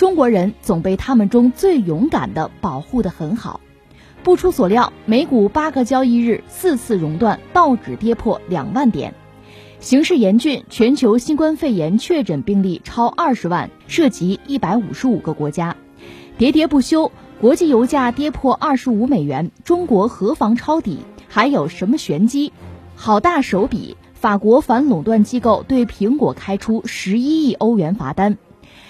[0.00, 3.60] 中国人总被他们中最勇敢的保护得很好。
[4.22, 9.12] 不出所料，美股八个交易日四次熔断，道指跌破两万点。
[9.78, 15.76] 形势严峻，全球新冠肺炎确诊病例超二十万，涉及一百五十五个国家。
[16.38, 21.00] 喋喋不休，国际油价跌破二十五美元，中国何妨抄底？
[21.28, 22.54] 还有什么玄机？
[22.94, 23.98] 好大手笔！
[24.14, 28.38] 法国反垄断机构对苹果开出十一亿欧元罚单。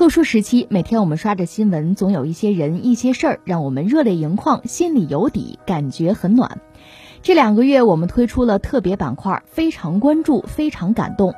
[0.00, 6.58] 特殊时期，每天我们刷着新闻，总有一些人、一些事儿让我们热泪盈眶，心里有底，感觉很暖。
[7.20, 11.34] 这两个月，我们推出了特别板块，非常关注，非常感动。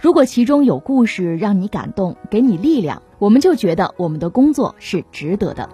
[0.00, 5.68] 如果其中有故事让你感动，给你力量，我们就觉得我们的工作是值得的。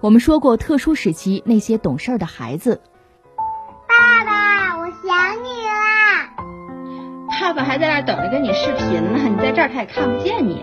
[0.00, 2.80] 我们说过，特殊时期那些懂事儿的孩子，
[3.86, 6.32] 爸爸，我想你啦！
[7.38, 10.62] 爸爸还在那等着跟你视频呢，你在这儿他也看不见你。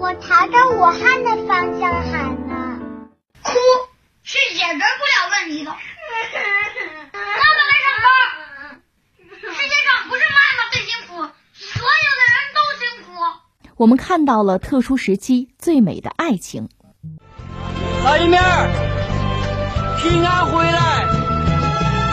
[0.00, 2.78] 我朝着武汉的方向喊呢。
[3.42, 3.52] 哭
[4.22, 5.70] 是解决不了问题的。
[5.70, 8.06] 妈妈来上班。
[9.40, 11.14] 世界上不是妈妈最辛苦，
[11.52, 13.10] 所有的人都辛苦。
[13.76, 16.68] 我们看到了特殊时期最美的爱情。
[18.04, 18.40] 老一面，
[20.00, 21.06] 平安回来，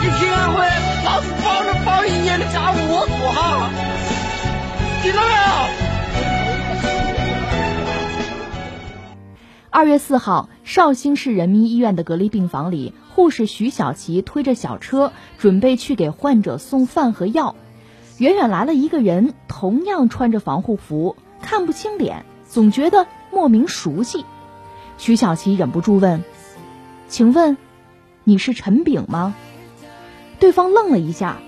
[0.01, 3.69] 你平安回来，老子包着包一年的家务我做好，
[5.03, 5.94] 听到没有？
[9.75, 17.57] 二月四号，绍兴市人民医院的隔离病房里，护士徐小琪推着小车，准备去给患者送饭和药。
[18.17, 24.23] 远远来了一个人，同样穿着防护服，看不清脸，总觉得莫名熟悉。
[24.97, 26.23] 徐小琪忍不住问
[27.09, 27.57] ：“请问，
[28.23, 29.35] 你是陈炳吗？”
[30.39, 31.39] 对方愣了一下：“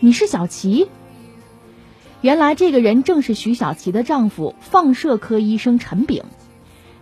[0.00, 0.90] 你是小琪？”
[2.20, 6.24] 原来这个人正是徐小琪的丈夫，放射科医生陈炳。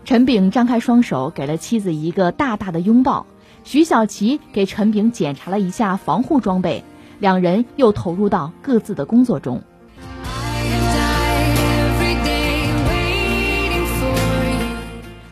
[0.07, 3.27] 陈炳张开双手，给了妻子一个大大的拥抱。
[3.65, 6.85] 徐小琪给陈炳检查了一下防护装备，
[7.19, 9.65] 两人又投入到各自的工作中。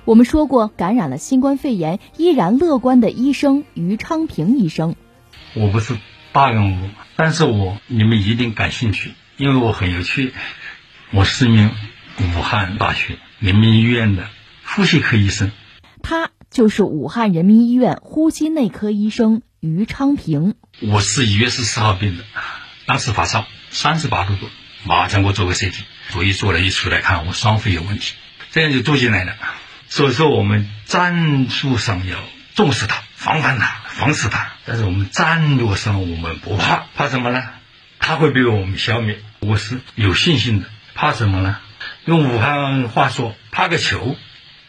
[0.04, 4.96] 我们说过，感染了新冠肺炎依然乐观的医生于昌平医生。
[5.54, 5.96] 我不是
[6.32, 10.32] 大人物，但是我你们一定感兴趣，因为我很有趣。
[11.12, 11.70] 我是一名
[12.18, 14.24] 武汉大学人民医院的
[14.76, 15.52] 呼吸科医生。
[16.02, 20.56] 他就是武汉人民医院呼吸内科医生于昌平。
[20.80, 22.24] 我是一月十四号病的，
[22.84, 24.50] 当时发烧三十八度多，
[24.84, 25.80] 马上给我做个 CT，
[26.10, 28.14] 所以做了，一出来看我双肺有问题，
[28.50, 29.36] 这样就住进来了。
[29.88, 32.18] 所以说，我们战术上要
[32.56, 34.54] 重视它，防范它，防止它。
[34.64, 37.44] 但是我们战略上我们不怕，怕什么呢？
[38.00, 39.20] 它会被我们消灭。
[39.38, 40.66] 我是有信心的。
[40.96, 41.58] 怕什么呢？
[42.06, 44.16] 用武汉话说，怕个球。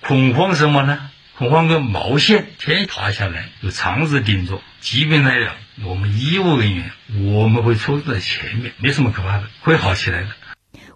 [0.07, 0.99] 恐慌什么呢？
[1.35, 4.61] 恐慌个毛线，天塌下来有肠子顶着。
[4.79, 5.53] 疾病来了，
[5.84, 6.91] 我们医务人员
[7.34, 10.28] 我们会冲在前面，没什么可怕的，会好起来的。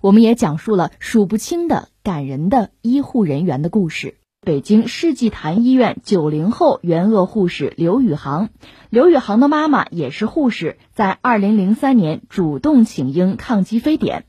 [0.01, 4.17] 我们也讲述了数不清的感人的医护人员的故事。
[4.45, 8.49] 北京世纪坛医院九零后援鄂护士刘宇航，
[8.91, 14.25] 刘宇航的妈妈也是护士，在二零零三年主动请缨抗击非典，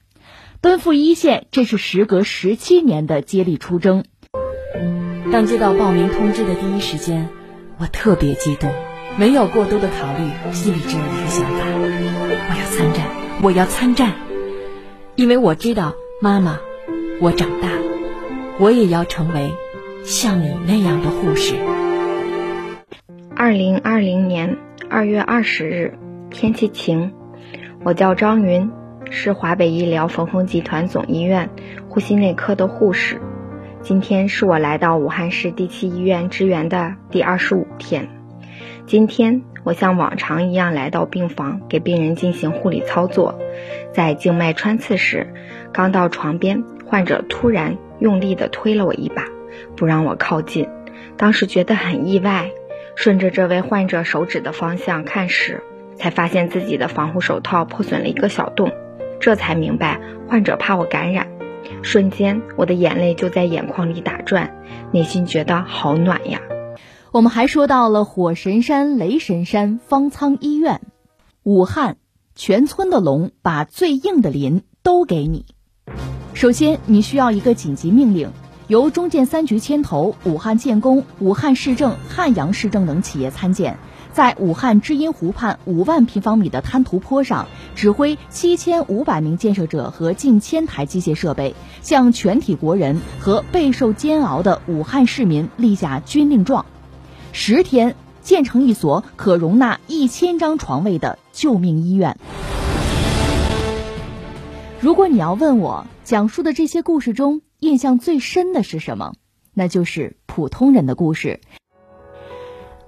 [0.63, 4.05] 奔赴一线，这是时隔十七年的接力出征。
[5.33, 7.29] 当接到报名通知的第一时间，
[7.79, 8.71] 我特别激动，
[9.17, 11.65] 没有过多的考虑，心里只有一个想法：
[12.23, 13.07] 我要参战，
[13.43, 14.13] 我要参战。
[15.17, 16.59] 因为我知道，妈妈，
[17.21, 17.69] 我长大，
[18.59, 19.51] 我也要成为
[20.05, 21.55] 像你那样的护士。
[23.37, 24.59] 二零二零年
[24.89, 25.99] 二月二十日，
[26.31, 27.13] 天气晴，
[27.85, 28.71] 我叫张云，
[29.11, 31.51] 是华北医疗冯峰集团总医院
[31.89, 33.21] 呼吸内科的护士。
[33.83, 38.09] 今天是我来到武汉市第七医院支援的第二十五天。
[38.87, 43.39] 今天我像往常一样来到病房，给病人进行护理操作。
[43.95, 45.33] 在静脉穿刺时，
[45.73, 49.25] 刚到床边，患者突然用力地推了我一把，
[49.77, 50.69] 不让我靠近。
[51.17, 52.51] 当时觉得很意外，
[52.97, 55.63] 顺着这位患者手指的方向看时，
[55.97, 58.71] 才发现自己的防护手套破损了一个小洞。
[59.21, 59.99] 这才明白
[60.29, 61.27] 患者怕我感染。
[61.83, 64.55] 瞬间，我的眼泪就在眼眶里打转，
[64.93, 66.41] 内心觉得好暖呀。
[67.11, 70.81] 我们还说到了火神山、雷神山、方舱医院，
[71.43, 71.97] 武汉
[72.35, 75.47] 全村的龙把最硬的鳞都给你。
[76.35, 78.31] 首先，你需要一个紧急命令，
[78.69, 83.79] 由中建三局牵头，武汉建工、武汉市政、汉阳市政等企业参建。
[84.21, 96.67] 在武汉知音湖畔五万平方米的滩涂坡上，指挥七千五百名建设者和近千台机械设备，向全体国人和备受煎熬的武汉市民立下军令状：
[97.33, 102.19] 十天建成一所可容纳一千张床位的救命医院。
[104.81, 109.15] 如果你要问我讲述的这些故事中印象最深的是什么，
[109.55, 111.41] 那就是普通人的故事。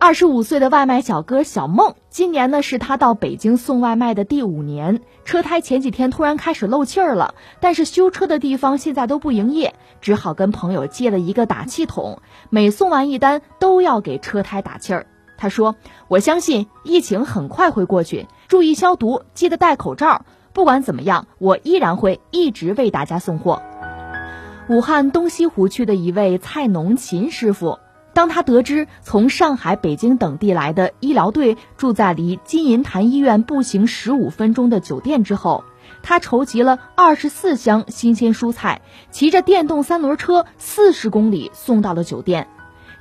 [0.02, 5.00] 二十五岁的外卖小哥小孟，今年呢是他到北京送外卖的第五年。
[5.24, 12.18] 车胎前几天突然开始漏气儿了，但是修车的地方现在都不营业，只好跟朋友借了一个打气筒，
[12.50, 15.06] 每送完一单都要给车胎打气儿。
[15.38, 15.76] 他说
[16.10, 20.24] ：“我相信疫情很快会过去，注意消毒，记得戴口罩。
[20.52, 23.62] 不管怎么样，我依然会一直为大家送货。”
[24.68, 27.78] 武汉东西湖区的一位菜农秦师傅。
[28.14, 35.64] 当他得知从上海、北京等地来的医疗队住在离金银潭医院步行十五分钟的酒店之后，
[36.02, 42.48] 他筹集了二十四箱新鲜蔬菜，骑着电动三轮车四十公里送到了酒店。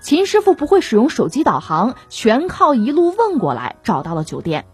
[0.02, 4.66] 秦师傅不会使用手机导航，全靠一路问过来找到了酒店。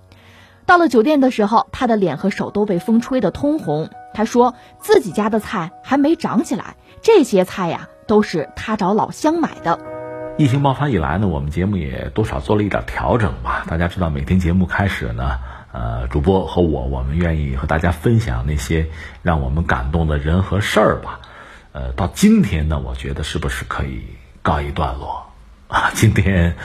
[0.66, 3.90] 到了酒店的时候，他的脸和手都被风吹得通红。
[4.14, 9.97] 他说自己家的菜还没长起来，这些菜呀都是他找老乡买的。
[10.38, 13.66] 疫情爆发以来呢，我们节目也多少做了一点调整吧。
[13.68, 15.40] 大家知道，每天节目开始呢，
[15.72, 18.86] 呃，主播和我，我们愿意和大家分享那些
[19.24, 21.22] 让我们感动的人和事儿吧。
[21.72, 24.04] 呃，到今天呢，我觉得是不是可以
[24.44, 25.26] 告一段落
[25.68, 25.90] 啊？
[25.96, 26.56] 今天，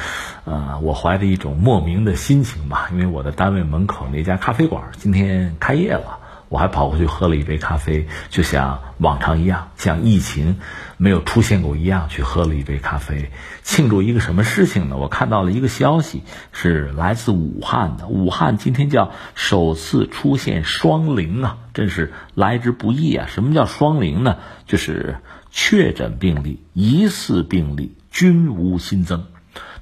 [0.44, 6.18] 呃，我怀着一种莫名的心情吧，因为我的单位门口那家咖啡馆今天开业了。
[6.50, 10.60] 我还跑过去喝了一杯咖啡，就像往常一样，像疫情
[11.02, 13.32] 没有出现过一样，去喝了一杯咖啡，
[13.64, 14.96] 庆祝一个什么事情呢？
[14.96, 16.22] 我看到了一个消息，
[16.52, 18.06] 是来自武汉的。
[18.06, 23.26] 武汉今天叫首次出现双零啊，真是来之不易啊！
[23.28, 24.37] 什么叫双零呢？
[24.69, 25.16] 就是
[25.50, 29.25] 确诊病例、疑似病例均无新增。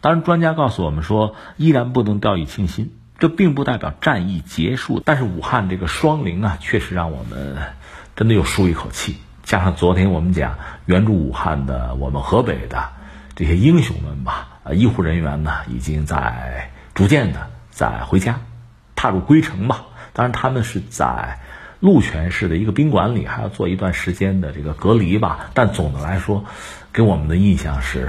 [0.00, 2.92] 当然，专家告诉我们说，依然不能掉以轻心。
[3.18, 7.58] 这并不代表战役结束，但是武汉这个双零啊，确实让我们
[8.16, 9.16] 真的又舒一口气。
[9.50, 10.56] 加上昨天我们讲
[10.86, 12.90] 援助武汉的我们河北的
[13.34, 18.38] 这些英雄们吧，啊，医护人员呢已经在逐渐的在回家，
[18.94, 19.86] 踏入归程吧。
[20.12, 21.40] 当然他们是在
[21.80, 25.50] 鹿泉市的一个宾馆里，还要做一段时间的这个隔离吧。
[25.52, 26.44] 但总的来说，
[26.92, 28.08] 给我们的印象是。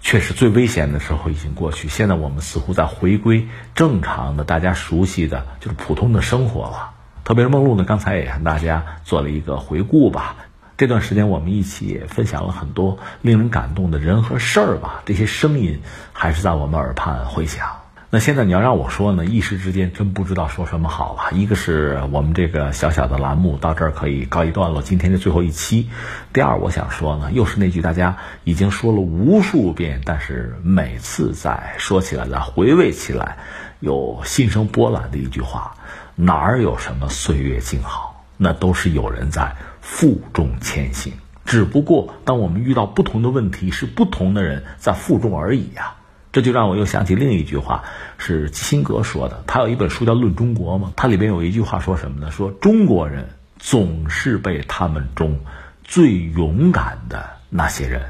[0.00, 1.88] 确实，最危险的时候已经过去。
[1.88, 6.92] 现在我们似乎在回归正常的、大家熟悉的，就是普通的生活了。
[7.22, 10.36] 特别是梦露呢，刚才也跟大家做了一个回顾吧。
[10.76, 15.02] 这段时间我们一起分享了很多令人感动的人和事儿吧。
[15.06, 15.80] 这些声音
[16.12, 17.66] 还是在我们耳畔回响。
[18.10, 21.36] 那现在你要让我说呢，一时之间真不知道说什么好了。
[21.36, 25.88] 一个是我们这个小小的栏目到这儿可以告一段落，今天的最后一期。
[26.32, 33.36] 第二，我想说呢，又是那句大家已经说了无数遍，但是每次在说起来、在回味起来，
[33.80, 35.74] 有心生波澜的一句话：
[36.14, 39.52] 哪儿有什么岁月静好，那都是有人在
[39.84, 41.12] 负重前行。
[41.44, 45.94] 只不过，当我们遇到不同的问题，是不同的人在负重而已呀。
[46.32, 47.84] 这就让我又想起另一句话，
[48.16, 49.44] 是基辛格说的。
[49.46, 52.30] 他有一本书叫《论中国》嘛，它里边有一句话说什么呢？
[52.30, 55.38] 说中国人总是被他们中
[55.84, 58.02] 最勇敢的那些人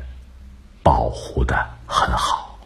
[0.84, 2.56] 保护的很好。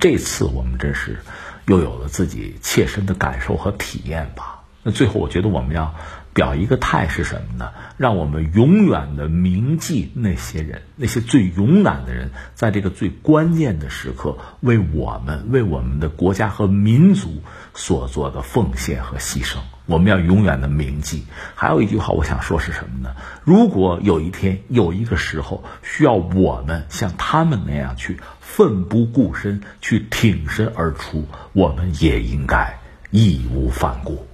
[0.00, 1.20] 这次我们真是
[1.66, 4.62] 又有了自己切身的感受和体验吧。
[4.82, 5.94] 那最后，我觉得我们要。
[6.38, 7.72] 表一个态是什么呢？
[7.96, 17.42] 让我们永远的铭记那些人，那些最勇敢的人，在这个最关键的时刻，为我们、为我们的国家和民族
[17.74, 19.56] 所做的奉献和牺牲。
[19.86, 21.24] 我们要永远的铭记。
[21.56, 23.16] 还有一句话，我想说是什么呢？
[23.42, 32.78] 如果有一天有一个时候需要我们像他们那样去奋不顾身、去挺身而出，我们也应该
[33.10, 34.24] 义无反顾。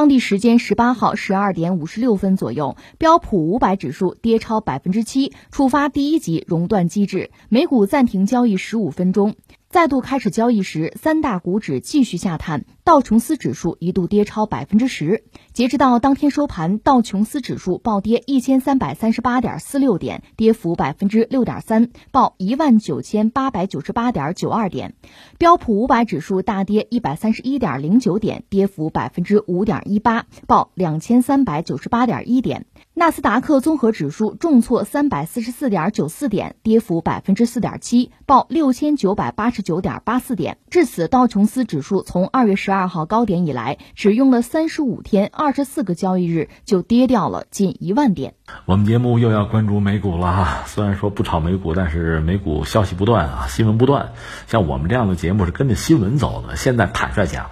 [0.00, 9.34] 当地时间十八号十二点五十六分左右，标普五百指数跌超百分之七，触发第一级熔断机制，美股暂停交易十五分钟。
[9.70, 15.22] 再度开始交易时，三大股指继续下探，道琼斯指数一度跌超百分之十。
[15.52, 24.94] 截止到当天收盘，道琼斯指数暴跌一千三百三十八点四六点，跌幅百分之六点三，报一万九千八百九十八点九二点。
[25.38, 32.66] 标普五百指数大跌一百三十一点零九点，跌幅百分之五点一八，报两千三百九十八点一点。
[32.92, 40.58] 纳斯达克综合指数重挫三百四十四点九四点，跌幅百分之四点七，报六千九百八十九点八四点。
[40.70, 48.34] 至此，道琼斯指数从二月十二号高点以来，只用了三十五天二十四个交易日，就跌掉了近一万点。
[48.66, 50.64] 我们节目又要关注美股了！
[50.66, 54.12] 虽然说不炒美股，但是美股消息不断啊，新闻不断。
[54.48, 56.56] 像我们这样的节目是跟着新闻走的。
[56.56, 57.50] 现在坦率讲。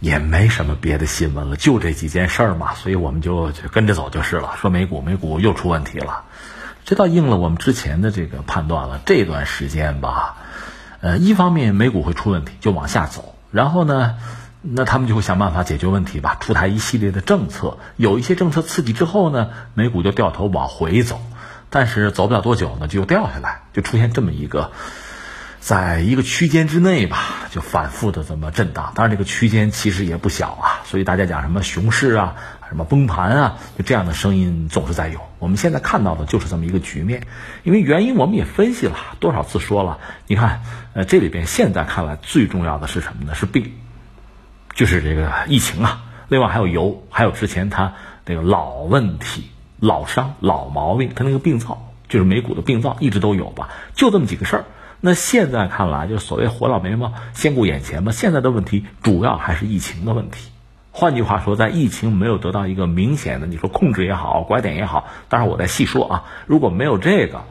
[0.00, 4.54] 也没什么别的新闻了，就这几件事儿嘛，所以我们就跟着走就是了。
[4.60, 6.22] 说美股，美股又出问题了，
[6.84, 9.00] 这倒应了我们之前的这个判断了。
[9.04, 10.36] 这段时间吧，
[11.00, 14.14] 呃，一方面美股会出问题，就往下走，然后呢，
[14.62, 21.20] 那他们就会想办法解决问题吧，出台一系列的政策，有一些政策刺激之后呢，美股就掉头往回走，
[21.70, 24.70] 但是走不了多久呢，就又掉下来，就出现这么一个。
[25.60, 27.18] 在一个区间之内吧，
[27.50, 28.92] 就反复的这么震荡。
[28.94, 32.36] 当然，这个区间其实也不小啊，所以大家讲什么熊市啊，
[32.68, 35.20] 什么崩盘啊，就这样的声音总是在有。
[35.38, 37.26] 我们现在看到的就是这么一个局面，
[37.64, 39.98] 因为原因我们也分析了多少次说了。
[40.26, 40.62] 你看，
[40.94, 43.34] 呃，这里边现在看来最重要的是什么呢？
[43.34, 43.72] 是病，
[44.74, 46.04] 就是这个疫情啊。
[46.28, 49.50] 另外还有油，还有之前它那个老问题、
[49.80, 54.64] 老伤、老毛病，它那个病灶，就是美股的病灶一直都有吧，就这么几个事儿。
[55.00, 58.10] 那现在看来，就所谓活老眉毛，先顾眼前嘛。
[58.10, 60.50] 现在的问题主要还是疫情的问题。
[60.90, 66.24] 换句话说，在疫情没有得到一个明显的，你说控制也好，拐点也好，当然我再细说啊。
[66.46, 67.42] 如果没有这个，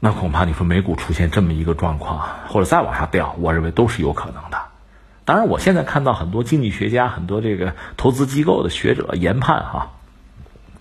[0.00, 4.58] 那恐怕你说美股出现这么一个状况，或者再往下掉，我认为都是有可能的。
[5.24, 9.92] 当然，我现在看到很多经济学家、很多这个投资机构的学者研判哈。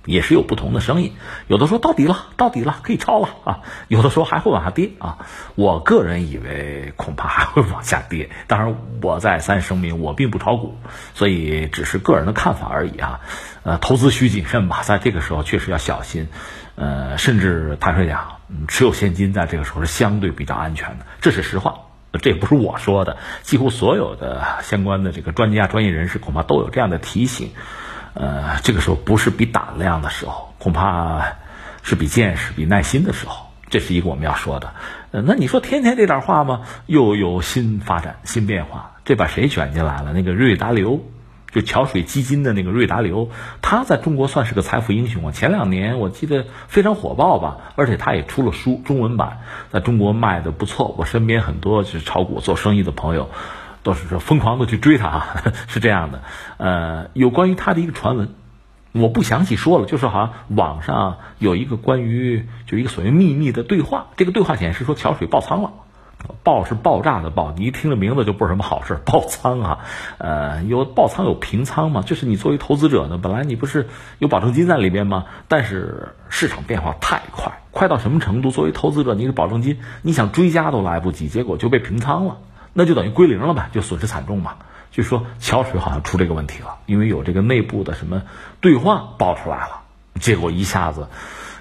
[0.05, 1.13] 也是有不同的声音，
[1.47, 5.17] 有的说到底了，到底了，可以抄了啊；有的说还会往下跌啊。
[5.55, 8.29] 我个人以为恐怕还会往下跌。
[8.47, 10.77] 当然，我再三声明，我并不炒股，
[11.13, 13.21] 所以只是个人的看法而已啊。
[13.63, 16.27] 呃，投资需谨慎吧，在这个时候确实要小心。
[16.75, 21.75] 呃，甚至坦率讲，持有现金在这个时候是相对比较安全的，这是实话。
[22.21, 27.51] 这也不是我说的，几乎所有的相关的这个专家、专业人士恐怕都有这样的提醒。
[28.15, 31.35] 呃，这个时候不是比胆量的时候，恐怕
[31.83, 33.45] 是比见识、比耐心的时候。
[33.67, 34.73] 这是一个我们要说的。
[35.11, 36.61] 呃，那你说天天这点话吗？
[36.85, 40.13] 又有新发展、新变化，这把谁卷进来了？
[40.13, 41.01] 那个瑞达利欧，
[41.51, 43.31] 就桥水基金的那个瑞达利欧，
[43.61, 45.31] 他在中国算是个财富英雄啊。
[45.31, 49.39] 前两年我记得非常火爆吧，而且他也出了书，中文版
[49.71, 50.95] 在中国卖的不错。
[50.97, 53.29] 我身边很多是炒股、做生意的朋友。
[53.85, 56.21] 都是说疯狂的去追他啊， 是这样的。
[56.57, 58.33] 呃，有关于他的一个传闻，
[58.93, 65.69] 我不详细说了，就是好像网上有一个关于就一个所谓秘密的对话，这个对话显示说桥水爆仓了，
[66.41, 69.77] 爆是爆炸的爆，你一听这名字就不是什么好事，爆仓啊。
[70.17, 73.87] 呃，有爆仓有平仓嘛，就是你作为投资者呢，本来你不是
[74.17, 75.25] 有保证金在里边吗？
[75.47, 78.49] 但是市场变化太快，快到什么程度？
[78.49, 82.37] 作为投资者，你的保证金你想追加都来不及，结果就被平仓了。
[82.77, 84.55] 那就等于归零了呗，就损失惨重嘛。
[84.91, 88.23] 据说桥水好像出这个问题了，因为有这个内部的什么
[88.59, 89.81] 对话爆出来了，
[90.19, 91.07] 结果一下子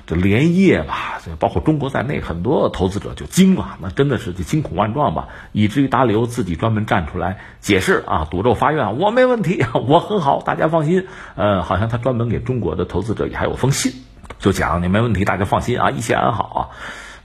[0.07, 11.07] 这连夜吧，包括中国在内很多投资者就惊了，那真的是就惊恐万状吧，以至于达里欧自己专门站出来解释啊，赌咒发愿，我没问题， 我很好，大家放心。
[11.37, 13.93] 呃，好像他专门给中国的投资者也还有封信，
[14.41, 16.61] 就讲你没问题，大家放心啊，一切安好啊。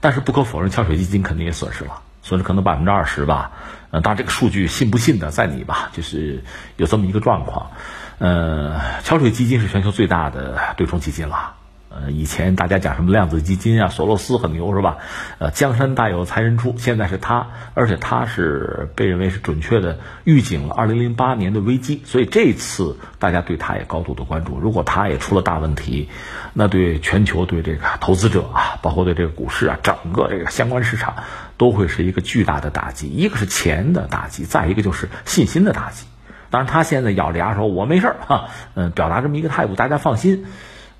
[0.00, 3.52] 但是不可否认，桥水基金肯定也损失了，损失可能百分之二十吧。
[3.90, 6.44] 呃，当然这个数据信不信的在你吧，就是
[6.76, 7.70] 有这么一个状况。
[8.18, 11.54] 呃，桥水基金是全球最大的对冲基金了，
[11.92, 14.98] 呃，以前大家讲什么量子基金啊，索罗斯很牛是吧？
[15.38, 24.60] 呃，江山代有才人出，现在是他，而且他是被认为是准确的预警了2008年的危机，所以这次大家对他也高度的关注。
[24.60, 26.08] 如果他也出了大问题，
[26.54, 31.16] 那对全球对这个投资者啊，包括对这个股市啊，整个这个相关市场
[31.56, 33.08] 都会是一个巨大的打击。
[33.08, 36.06] 一个是钱的打击，再一个就是信心的打击。
[36.50, 40.46] 当然，他现在咬着牙说：“我没事儿哈。”嗯，表达这么一个态度，大家放心。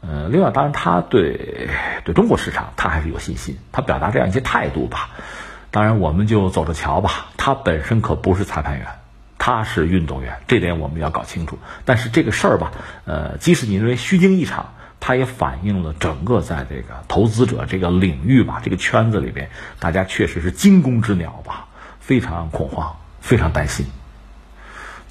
[0.03, 1.69] 呃，另外，当然他对
[2.05, 5.11] 对中国市场他还是有信心，他表达这样一些态度吧。
[5.71, 7.27] 当然，我们就走着瞧吧。
[7.37, 8.87] 他本身可不是裁判员，
[9.39, 11.59] 他是运动员，这点我们要搞清楚。
[11.85, 12.73] 但是这个事儿吧，
[13.05, 21.69] 呃，即使你认为虚惊一场，它也反映了整个在这个投资者这个领域吧，这个圈子里边，大家确实是惊弓之鸟吧，
[22.01, 23.87] 非常恐慌，非常担心。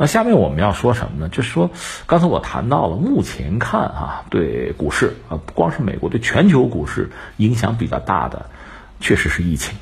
[0.01, 1.27] 那下面我们要说什么呢？
[1.27, 1.71] 就是说，
[2.07, 8.45] 刚才我谈到了，目前看啊，对股市啊，不光是美国，对全球股市影响比较大的，
[9.01, 9.75] 确实是疫情。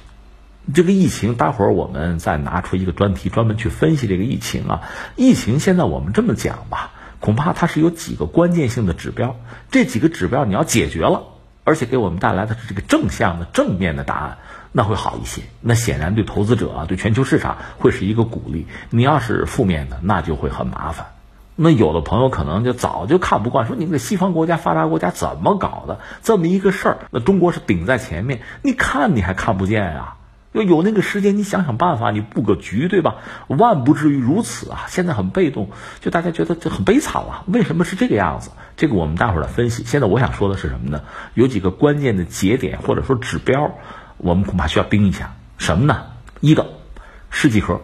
[0.74, 4.82] 这个疫情，待会儿我们再拿出一个专题专门去分析这个疫情啊。
[5.16, 9.36] 疫情现在我们这么讲吧，恐怕它是有几个关键性的指标，
[9.70, 11.26] 这几个指标你要解决了，
[11.64, 14.40] 而且给我们带来的是这个正向的正面的答案。
[14.72, 18.68] 那会好一些，那显然对投资者啊，对全球市场会是一个鼓励。
[18.90, 21.08] 你要是负面的，那就会很麻烦。
[21.56, 26.98] 那有的朋友可能就早就看不惯，说你们这西方国家、发达国家怎么搞的这么一个事儿？
[27.10, 30.14] 那中国是顶在前面，你看你还看不见呀？
[30.54, 33.16] 要有那个时间，你想想办法，你布个局，对吧？
[33.48, 34.86] 万不至于如此啊！
[34.88, 35.70] 现在很被动，
[36.00, 37.44] 就大家觉得这很悲惨啊。
[37.48, 38.52] 为什么是这个样子？
[38.76, 39.84] 这个我们待会儿来分析。
[39.84, 41.02] 现在我想说的是什么呢？
[41.34, 43.76] 有几个关键的节点或者说指标。
[44.18, 46.06] 我们恐怕需要盯一下什么呢？
[46.40, 46.68] 一个
[47.30, 47.82] 试剂盒，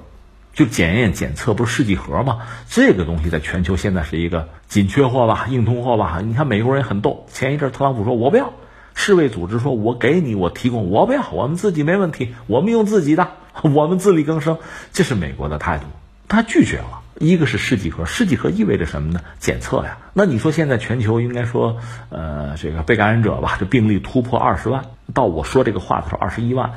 [0.54, 2.40] 就检验检测不是试剂盒吗？
[2.70, 6.20] 这个东西在全球现在是一个紧缺货吧，硬通货吧。
[6.24, 8.54] 你看美国人很逗，前一阵特朗普说我不要，
[8.96, 13.30] 世卫组织说我给你，我提供，我不要，我们自己没问题，我们用自己的，
[13.62, 14.58] 我们自力更生，
[14.92, 15.86] 这是美国的态度，
[16.28, 17.00] 他拒绝了。
[17.20, 19.22] 一个是试剂盒，试剂盒意味着什么呢？
[19.40, 20.00] 检测呀。
[20.13, 21.78] 那你说现在全球应该说，
[22.10, 26.72] 呃，这个被感染者吧，这病例突破二十万，到我说这个话的时候，二十一万，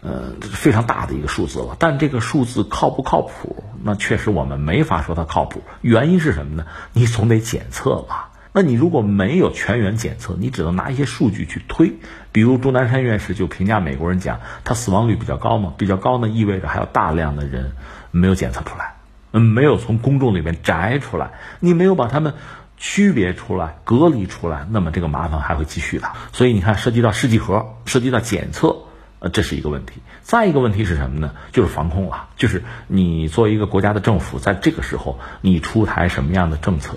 [0.00, 1.76] 呃，非常大的一个数字了。
[1.78, 3.64] 但这个数字靠不靠谱？
[3.82, 5.62] 那确实我们没法说它靠谱。
[5.80, 6.66] 原因是什么呢？
[6.92, 8.30] 你总得检测吧。
[8.52, 11.92] 那你如果没有全员检测，你只能拿一些数据去推。
[12.32, 17.72] 比如钟南山院士就评价美国人讲，他死亡率比较高嘛，比较高呢，意味着还有大量的人
[18.10, 18.94] 没有检测出来。
[19.32, 22.34] 嗯，没有从公众里面摘出来，你没有把他们
[22.80, 26.10] 区别出来、隔离出来，那么这个麻烦还会继续的。
[26.32, 28.74] 所以你看，涉及到试剂盒，涉及到检测，
[29.18, 30.00] 呃，这是一个问题。
[30.22, 31.34] 再一个问题是什么呢？
[31.52, 36.96] 就是防控了，就是你作为一个国家的政府，在这个时候你出台什么样的政策，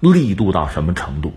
[0.00, 1.32] 力度到什么程度？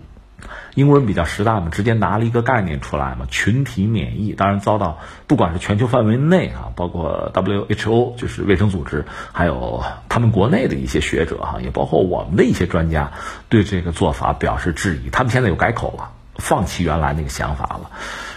[0.74, 4.32] 英国人比较实在嘛，直接拿了一个概念出来嘛，群体免疫。
[4.32, 13.12] 当然遭到不管是全球范围内啊，包括 WHO 就是卫生组织，还有他们国内的一些学者哈，也包括我们的一些专家，
[13.48, 15.10] 对这个做法表示质疑。
[15.10, 17.90] 他们现在有改口了，放弃原来那个想法了。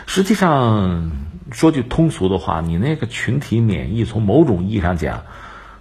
[0.06, 1.12] 实际上
[1.52, 5.24] 说句通俗的话，你那个群体免疫，从某种意义上讲，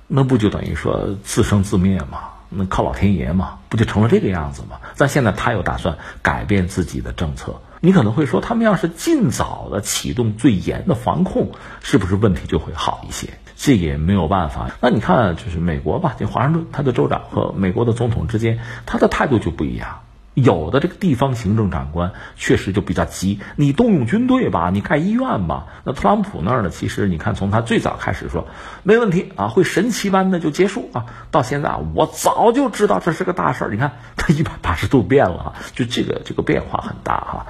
[0.07, 2.34] 那不就等于说自生自灭吗？
[2.57, 4.79] 那靠老天爷嘛，不就成了这个样子吗？
[4.97, 13.29] 但现在他又打算改变自己的政策，你可能会说，他们要是尽早的启动最严的防控，是不是问题就会好一些？
[13.57, 14.71] 这也没有办法。
[14.81, 20.01] 那你看，就是美国吧，这华盛顿他的州长和美国的总统之间，他的态度就不一样。
[20.35, 25.67] 有的这个地方行政长官确实就比较急，你动用军队吧，你盖医院吧。
[25.85, 26.71] 那特朗普那儿呢？
[26.71, 28.49] 其实你看，从他最早开始说
[28.83, 33.71] 没问题啊，会神奇般的就结束啊，到现在啊，我早就知道这是个大事儿。
[33.71, 37.47] 你看他 一百八十度变了啊，就这个这个变化很大哈。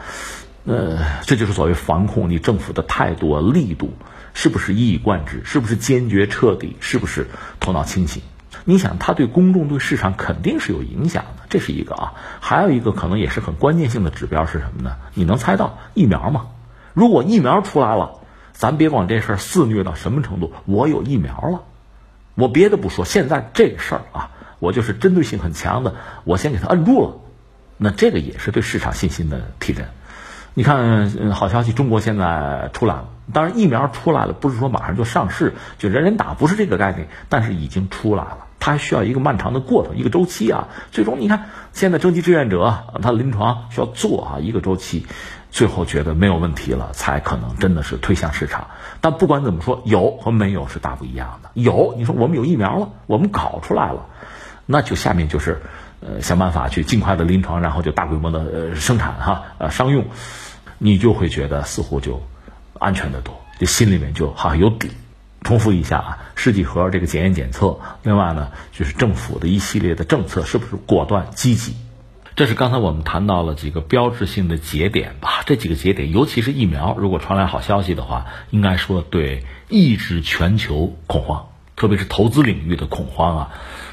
[0.64, 3.94] 呃，这就是所谓防控，你政府的态度啊、力度
[4.34, 5.42] 是不是一以贯之？
[5.44, 6.76] 是不是坚决彻底？
[6.80, 7.28] 是不是
[7.60, 8.22] 头脑清醒？
[8.64, 12.12] 你想，他对公众、对市场肯定是有影响的，这是一个啊。
[12.40, 14.96] 还有一个可能也是很关键性的指标是什么呢？
[15.12, 16.46] 你能猜到疫苗吗？
[16.94, 18.20] 如果疫苗出来了，
[18.52, 21.62] 咱别管这事儿肆虐到什么程度，我有疫苗了，
[22.34, 27.16] 我别的不说，现在这事儿啊，我就是针对性很强的，我先给它摁住了，
[27.76, 29.86] 那这个也是对市场信心的提振。
[30.54, 33.08] 你看，好消息，中国现在出来了。
[33.32, 37.08] 当然，疫苗出来了，不是说马上就上市，就人人打，不是这个概念。
[37.28, 40.68] 但是已经出来了，它还需要一个漫长的过程，一个周期啊。
[40.90, 45.04] 最终，你看现在征集志愿者，他临床需要做啊一个周期，
[45.50, 48.68] 最后觉得没有问题了，才可能真的是推向市场。
[49.02, 51.50] 但不管怎么说，有和没有是大不一样的。
[51.52, 54.06] 有，你说我们有疫苗了，我们搞出来了，
[54.64, 55.60] 那就下面就是。
[56.06, 60.04] 呃想办法去尽快的临床，然后就大规模的呃生产哈呃商用，
[60.76, 62.22] 你就会觉得似乎就
[62.78, 64.90] 安全的多，就心里面就好像有底。
[65.44, 71.76] 重复一下啊，试剂盒这个检验检测，另外呢就是政府的一系列的政策是不是果断积极？
[72.34, 75.44] 这是刚才我们谈到了几个标志性的节点吧。
[75.46, 83.50] 这几个节点，尤其是疫苗，如果传来好消息的话，应该说对抑制全球恐慌，特别是投资领域的恐慌啊，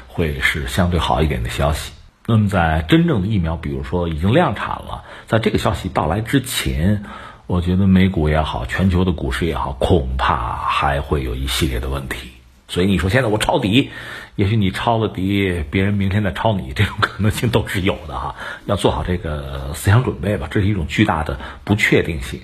[0.08, 1.92] 会是相对好一点的消息。
[2.26, 7.04] 那么在真正的疫苗，比如说已经量产了，在这个消息到来之前，
[7.52, 12.30] 我觉得美股也好，全球的股市也好，恐怕还会有一系列的问题。
[12.66, 13.90] 所以你说现在我抄底，
[14.36, 18.36] 也许你抄了底，别人明天再抄你，这种可能性都是有的哈。
[18.64, 22.40] 要做好这个思想准备吧，这是一种巨大的不确定性。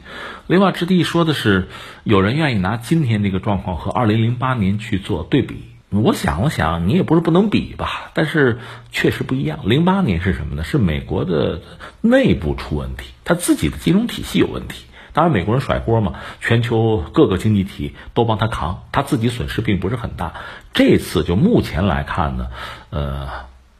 [0.46, 1.68] 另外，之地说的是，
[2.04, 5.64] 有人愿意拿今天这个状况和二零零八年去做对比。
[5.88, 8.58] 我想了想，你也不是不能比吧，但是
[8.92, 9.60] 确实不一样。
[9.64, 10.64] 零八年是什么呢？
[10.64, 11.62] 是美国的
[12.02, 14.84] 内部出问题，他自己的金融体系有问题。
[15.18, 20.34] 当然，美国人甩锅嘛，全球各个经济体都帮他扛，他自己损失并不是很大。
[20.74, 22.46] 这次就目前来看呢，
[22.90, 23.28] 呃，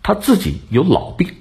[0.03, 1.37] 他自己有老病，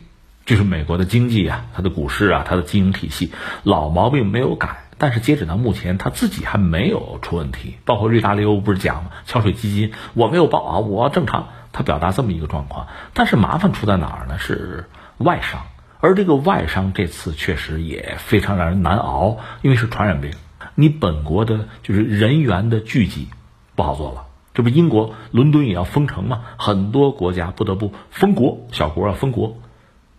[0.46, 3.32] 就是美国的经济啊，他的股市啊，他的金融体系
[3.64, 4.84] 老毛病没有改。
[5.00, 7.78] 但是截止到目前，他自己还没有出问题。
[7.84, 9.10] 包括瑞达利欧不是讲吗？
[9.26, 11.48] 桥水基金我没有报啊，我正常。
[11.72, 12.86] 他表达这么一个状况。
[13.16, 14.38] 但是麻烦出在哪儿呢？
[14.38, 15.62] 是外伤。
[16.00, 20.32] 而这个外伤这次确实也非常让人难熬，因为是传染病，
[20.76, 23.30] 你本国的就是人员的聚集
[23.76, 24.26] 不好做了。
[24.54, 26.42] 这不英国伦敦也要封城吗？
[26.58, 29.58] 很多国家不得不封国，小国要封国。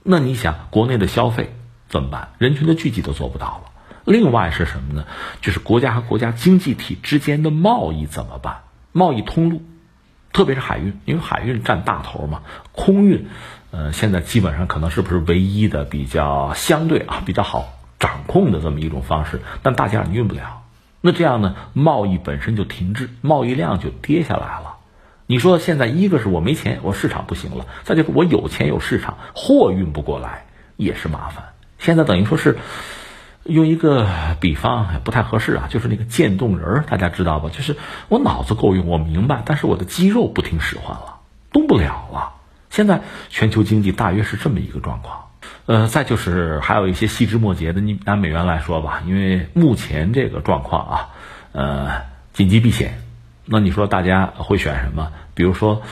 [0.03, 1.57] 那你想国内的消费
[1.89, 2.31] 怎么办？
[2.39, 3.73] 人群的聚集都做不到了。
[4.05, 5.07] 另外是什么呢？
[5.41, 8.63] 就是国家和国家经济体之间的贸易怎么办？
[8.93, 9.63] 贸易通路，
[10.33, 13.27] 特别是海运，因为海运占大头嘛，空运。
[13.71, 20.63] 呃，现在基本上可能是不是唯一的比较相对啊比较好掌控的这么一种方式，但大件你运不了，
[21.01, 24.77] 那这样呢，贸易本身就停滞，贸易量就跌下来了。
[25.27, 31.45] 你说现在一个是我没钱，我市场不行了；再就是我有钱有市场，货运不过来也是麻烦。
[31.79, 32.57] 现在等于说是
[33.45, 34.09] 用一个
[34.41, 37.51] 比方不太合适啊，就是那个渐冻人，大家知道吧？
[37.51, 37.77] 就是
[38.09, 41.19] 我脑子够用，我明白，但是我的肌肉不听使唤了，
[41.53, 42.33] 动不了了。
[42.71, 45.27] 现在全球经济大约是这么一个状况，
[45.67, 47.81] 呃，再就是还有一些细枝末节的。
[47.81, 51.09] 你拿美元来说吧，因为目前这个状况啊，
[51.53, 51.91] 呃，
[52.33, 53.01] 紧急避险，
[53.47, 55.13] 那你说大家会选什么？
[55.35, 55.83] 比如说，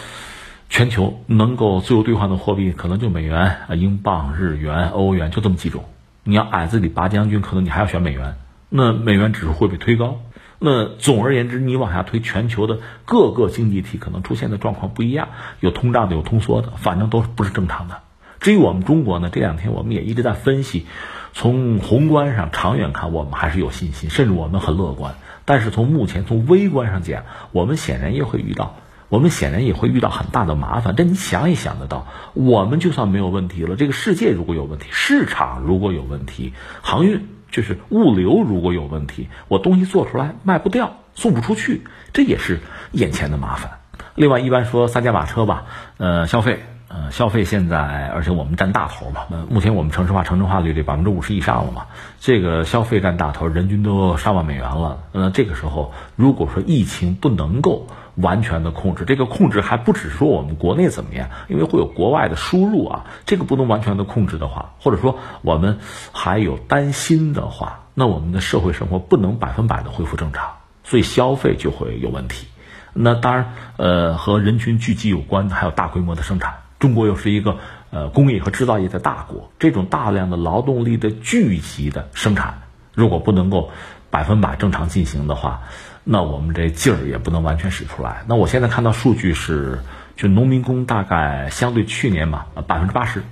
[0.68, 5.84] 全球能够自由兑换的货币可能就美元、英镑、日元、欧元，就这么几种。
[6.24, 8.34] 你要矮子里拔将军，可能你还要选美元，
[8.68, 10.20] 那美元指数会被推高。
[10.58, 15.28] 那总而言之，你往下推，全球的各个经济体可能出现的状况不一样，
[15.60, 18.00] 有通胀的，有通缩的，反正都不是正常的。
[18.40, 20.86] 至于我们中国呢，这两天我们也一直在分析，
[21.34, 25.16] 从宏观上长远看，我们还是有信心，甚至我们很乐观。
[25.44, 28.76] 但是从目前从微观上讲，我们显然也会遇到，
[29.10, 30.96] 我们显然也会遇到很大的麻烦。
[30.96, 37.28] 这你想也想得到，我们就算没有问题了，这个世界如果有问题，市场如果有问题，航运。
[37.56, 42.60] 就是物流如果有问题，我东西做出来卖不掉，送不出去，这也是
[42.92, 43.78] 眼前的麻烦。
[44.14, 45.64] 另外，一般说三驾马车吧，
[45.96, 51.86] 呃，消费，呃，消费现在，而且我们占大头嘛，呃，目前我们城市化城镇化率得百分之五十以上了嘛，
[52.20, 54.98] 这个消费占大头，人均都上万美元了。
[55.12, 57.86] 呃，这个时候，如果说疫情不能够。
[58.16, 65.78] 完全的控制，这个控制还不只说我们国内怎么样，因为会有国外的输入啊，这个不能完全的控制的话，或者说我们
[66.12, 72.46] 还有担心的话，那我们的社会生活不能百分百的恢复正常，所以消费就会有问题。
[72.94, 77.58] 那当然，呃，和人群聚集有关的还有大规模的生产，中国又是一个
[77.90, 82.62] 呃工业和制造业的大国，这种大量的劳动力的聚集的生产，
[82.94, 83.70] 如果不能够
[84.08, 85.64] 百分百正常进行的话。
[86.08, 88.22] 那我们这劲儿也不能完全使出来。
[88.28, 89.80] 那我现在看到数据是，
[90.14, 93.24] 就农民工大概相对去年嘛，百分之八十，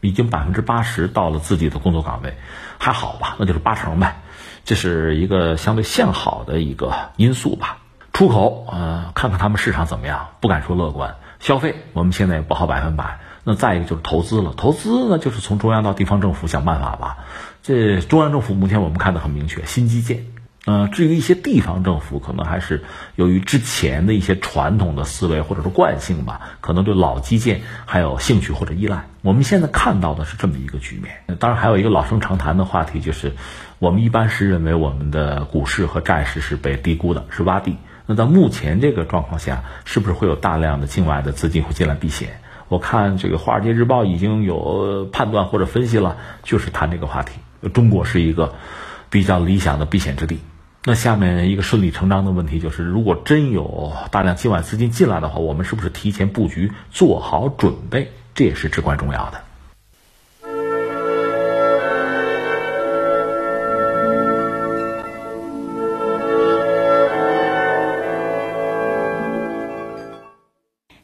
[0.00, 2.36] 已经百分之八十到了自己的工作岗位，
[2.78, 3.34] 还好吧？
[3.40, 4.20] 那就是八成呗，
[4.64, 7.78] 这是一个相对向好的一个因素吧。
[8.12, 11.16] 出口，呃，看看他们市场怎么样，不敢说乐观。
[11.40, 13.18] 消费，我们现在也不好百分百。
[13.42, 17.16] 那再一个就是投资了，投资呢就是从中央到地方政府想办法吧。
[17.64, 20.24] 这中央政府目前我们看的很明确，新基建。
[20.64, 22.84] 嗯，至于一些地方政府，可能还是
[23.16, 29.06] 由于之前的一些传统的思维或者是惯性吧，可能对老基建还有兴趣或者依赖。
[29.22, 31.36] 我们现在看到的是这么一个局面。
[31.40, 33.32] 当然，还有一个老生常谈的话题，就是
[33.80, 37.76] 我们一般是认为我们的股市和债市是被低估的，是洼地。
[38.06, 42.40] 那在目前这个状况下，是不是会有大量的境外的资金会进来避险？
[42.68, 47.32] 我看这个《华尔街日报》已经有判断或者分析了，就是谈这个话题。
[47.74, 48.54] 中国是一个
[49.10, 50.38] 比较理想的避险之地。
[50.84, 58.10] 那下面一个顺理成章的问题就是，如果真有大量境外资金进来的话，我们是不是提前布局，做好准备？
[58.34, 59.40] 这也是至关重要的。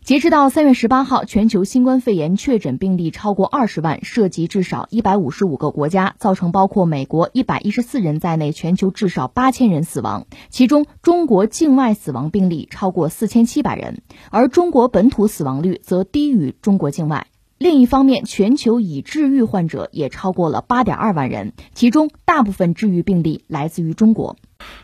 [0.08, 10.26] 截止到三月十八号，全球新冠肺炎确诊病例超过二十万，涉及至少一百五十五个国家，造成包括美国一百一十四人在内全球至少八千人死亡。
[10.48, 17.26] 其中，中国境外死亡病例超过四千七百人，而中国本土死亡率则低于中国境外。
[17.58, 24.36] 另一方面，全球已治愈患者也超过了八点二万人，其中大部分治愈病例来自于中国。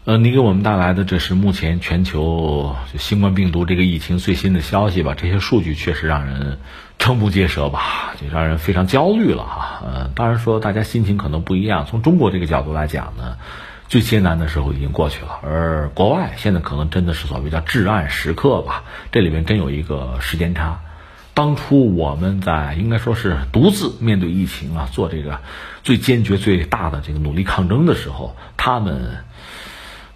[0.04, 5.14] 呃，你给我们带来的这是目前全球新冠病毒这个疫情最新的消息吧？
[5.16, 6.58] 这些数据确实让人
[6.98, 9.80] 瞠目结舌吧，就让人非常焦虑了哈。
[9.82, 11.86] 呃，当然说大家心情可能不一样。
[11.86, 13.38] 从中国这个角度来讲呢，
[13.88, 18.84] 最艰难的时候已经过去了，而国外现在可能真的是所谓叫至暗时刻吧。
[19.10, 20.80] 这里面真有一个时间差。
[21.32, 25.40] 当初我们在应该说是独自面对疫情啊，做这个
[25.82, 29.24] 最坚决、最大的这个努力抗争的时候，他们。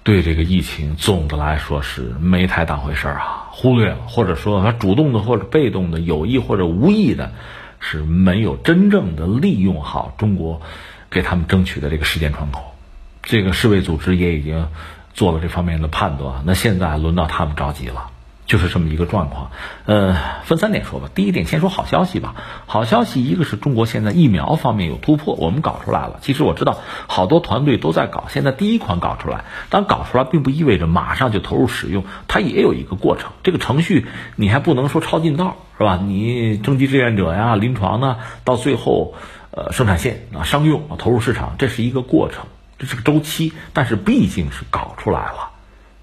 [0.08, 7.30] 对这个疫情，总的来说是没太当回事儿啊，忽略了，或者说他主动的或者被动的，有意或者无意的，
[7.78, 10.62] 是没有真正的利用好中国
[11.10, 12.74] 给他们争取的这个时间窗口。
[13.22, 14.68] 这个世卫组织也已经
[15.12, 18.08] 做了这方面的判断，那现在轮到他们着急了。
[18.48, 19.50] 就是这么一个状况，
[19.84, 21.10] 呃，分三点说吧。
[21.14, 22.34] 第一点，先说好消息吧。
[22.64, 26.18] 好消息，一个是中国现在疫苗方面有突破，我们搞出来了。
[26.22, 33.32] 其实我知道好多团队都在搞，现在第一款搞出来，但搞出来并不意味着马上就投入使用，它也有一个过程。
[33.42, 34.06] 这个程序
[34.36, 36.00] 你还不能说超近道，是吧？
[36.02, 39.12] 你征集志愿者呀，临床呢，到最后，
[39.50, 42.46] 呃，生产线啊，商用啊，投入市场，这是一个过程，
[42.78, 43.52] 这是个周期。
[43.74, 45.50] 但是毕竟是搞出来了，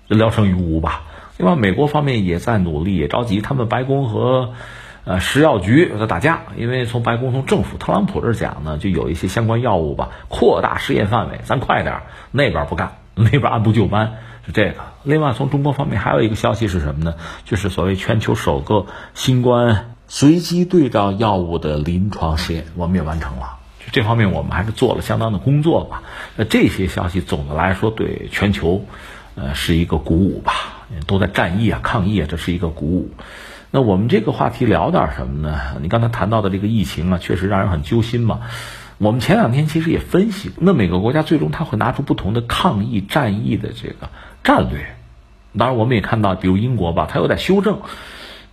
[0.07, 1.01] 聊胜于无吧。
[1.37, 3.41] 另外，美国方面也在努力，也着急。
[3.41, 4.53] 他们白宫和
[5.03, 12.03] 呃食药局在打架，因为从白宫从政府特朗普这讲呢，就有一些相关药物吧，扩大试验范围，咱快点。
[12.31, 14.13] 那边不干， 那边按部就班
[14.45, 14.75] 是这个。
[15.03, 17.15] 另外，从中国方面还有一个消息是什么呢？
[17.43, 23.57] 就是所谓全球首个新冠随机对照药物的临床试验，我们也完成了。
[23.91, 26.01] 这方面，我们还是做了相当的工作吧。
[26.37, 28.85] 那这些消息总的来说对全球
[29.35, 30.53] 呃是一个鼓舞吧。
[31.07, 33.11] 都在战役啊，抗疫啊，这是一个鼓舞。
[33.71, 35.59] 那我们这个话题聊点什么呢？
[35.81, 38.41] 你刚才谈到的这个疫情啊，确实让人很揪心嘛。
[38.97, 44.09] 我们前两天其实也分析，那每个国家最终他会拿出不同的抗疫战役的这个
[44.43, 44.95] 战略。
[45.57, 47.81] 当然，我们也看到，比如英国吧，它有点修正。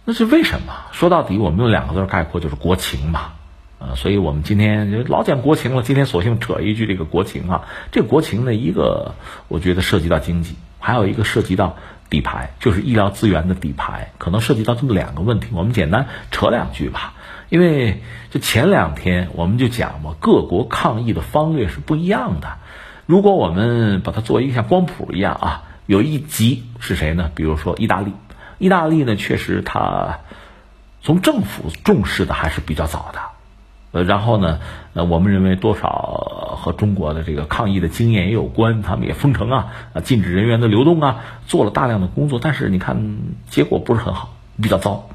[0.04, 0.72] 那是为什么？
[0.90, 3.32] 说到底，我们用两个字概括，就是国情嘛。
[3.78, 7.62] 啊，所以我们今天老讲国情了，今天索性扯一句这个国情啊。
[7.92, 9.14] 这国情呢，一个
[9.48, 11.78] 我觉得涉及到经济，还有一个涉及到。
[12.12, 17.14] 底牌就是医疗资源的底牌，可能涉及到这么两个问题，我们简单扯两句吧。
[17.48, 22.58] 因为就前两天我们就讲嘛，各国抗疫的方略是不一样的。
[23.06, 27.30] 如果我们把它作为一个像光谱一样啊，有一级是谁呢？
[27.34, 28.12] 比如说意大利，
[28.58, 30.18] 意大利呢确实它
[31.00, 33.20] 从政府重视的还是比较早的。
[33.92, 34.58] 呃，然后呢，
[34.94, 43.18] 呃，我们认为多少和中国的这个抗疫的经验也有关，他们也封城啊，啊，禁止人员的流动啊，做了大量的工作，但是你看
[43.50, 45.10] 结果不是很好，比较糟，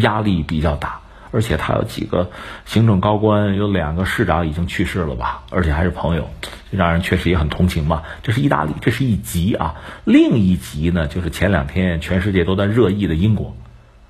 [0.00, 1.00] 压力比较大，
[1.32, 2.30] 而且他有几个
[2.64, 6.30] 行政高官，有两个市长已经去世了吧，而且还是朋友，
[6.70, 8.04] 让人确实也很同情吧。
[8.22, 13.54] 这是意大利，这是一级啊，另一级呢，就是前两天全世界都在热议的英国，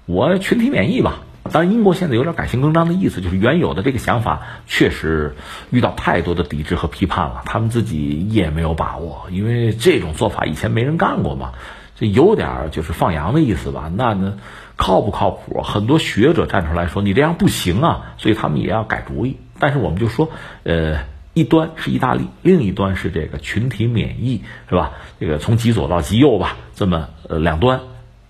[0.07, 1.19] 我群体免疫吧。
[1.51, 5.35] 当然，英国现在有点改弦更张的意思，就是原有的这个想法确实
[5.71, 11.53] 遇到太多的抵制和批判了，他们自己也没有把握，因为这种做法以前没人干过嘛，
[11.97, 13.91] 这有点就是放羊的意思吧？
[13.95, 14.39] 那呢，
[14.77, 15.63] 靠不靠谱？
[15.63, 19.37] 很多学者站出来说你这样不行啊，所以他们也要改主意。
[19.59, 20.31] 但是我们就说，
[20.63, 21.01] 呃，
[21.35, 24.93] 一端是意大利，另一端是这个群体免疫，是吧？
[25.19, 27.81] 这个从极左到极右吧，这么呃两端，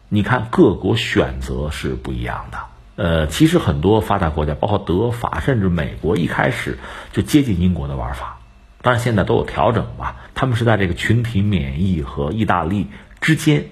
[0.08, 2.58] 你看各国选择是不一样的。
[2.98, 6.78] 呃，其实很多发达国家，包括德法，甚至美国，一开始
[7.12, 8.40] 就接近英国的玩法，
[8.82, 10.16] 当然现在都有调整吧。
[10.34, 12.88] 他们是在这个群体免疫和意大利
[13.20, 13.66] 之间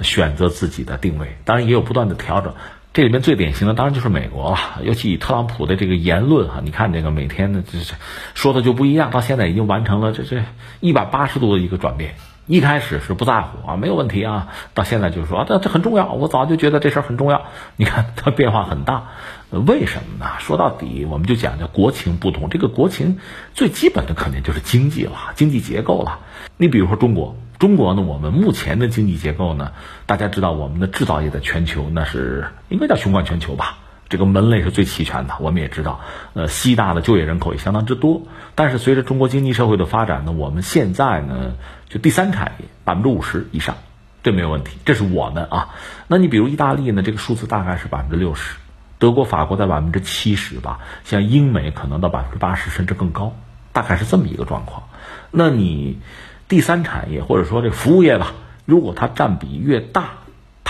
[0.00, 2.54] 选择自己的定位，当然也有不断的调整。
[2.94, 7.94] 这里面最典型的当然就是美国了，尤其以特朗普的这个言论哈，你看这个每天的这这
[8.32, 10.42] 说的就不一样，到现在已经完成了这这
[10.80, 12.14] 一百八十度的一个转变。
[12.50, 17.42] 一开始是不在乎啊，没有问题啊，到现在就是说啊，这这很重要，我早就觉得这事儿很重要。
[17.76, 19.10] 你看它变化很大，
[19.50, 20.32] 为什么呢？
[20.40, 22.48] 说到底，我们就讲叫国情不同。
[22.48, 23.20] 这个国情
[23.54, 26.18] 最基本的肯定就是经济了，经济结构了。
[26.56, 29.70] 你比如说中国，中国呢，我们目前的经济结构呢，
[30.06, 33.78] 大家知道我们的制造业在全球那是应该叫雄冠全球吧。
[34.10, 36.00] 这个门类是最齐全的，我们也知道，
[36.34, 38.22] 呃，西大的就业人口也相当之多。
[38.56, 41.52] 但是随着中国经济社会的发展呢，我们现在呢，
[41.88, 43.76] 就第三产业百分之五十以上，
[44.24, 45.76] 这没有问题，这是我们啊。
[46.08, 48.56] 那你比如意大利呢，这个数字大概是百分之六十，
[48.98, 53.36] 德国、法国在百分之七十吧，像英美可能到百分之八十甚至更高，
[53.72, 54.88] 大概是这么一个状况。
[55.30, 56.00] 那你
[56.48, 58.32] 第三产业或者说这服务业吧，
[58.64, 60.18] 如果它占比越大。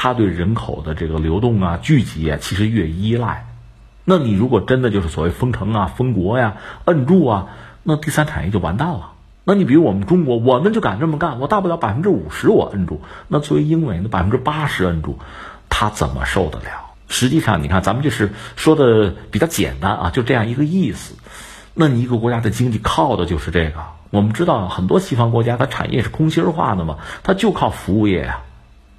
[0.03, 3.47] 它对人口的这个流动啊、聚集啊，其实越依赖。
[4.07, 7.49] 那你如果真的就是所谓封城啊、封国呀、摁住啊，
[7.83, 9.11] 那第三产业就完蛋了。
[9.45, 13.03] 那你比如我们中国，我们就敢这么干，我大不了百分之五十我摁住。
[13.29, 15.19] 那作为英美，那百分之八十摁住，
[15.69, 16.95] 他怎么受得了？
[17.09, 21.15] 实际上，你看咱们就是说的比较简单啊，就这样一个意思。
[21.75, 23.75] 那你一个国家的经济靠的就是这个。
[24.09, 28.41] 我们知道很多西方国家，它产业是空心化的嘛，它就靠服务业呀。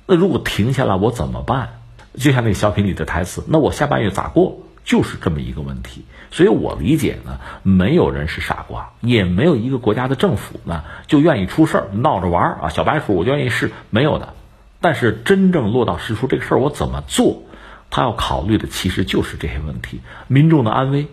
[0.06, 1.80] 那如果停下来，我怎么办？
[2.18, 4.60] 就像那个小品里的台词，那我下半月咋过？
[4.84, 6.04] 就是这么一个问题。
[6.32, 12.70] 所以我理解呢，没有人是傻瓜，也没有一个国家的政府呢就愿意出事儿闹着玩儿啊。
[12.70, 14.34] 小白鼠我就愿意试，没有的。
[14.80, 17.44] 但是真正落到实处，这个事儿我怎么做？
[17.90, 21.08] 他要考虑的其实就是这些问题：民众的安危，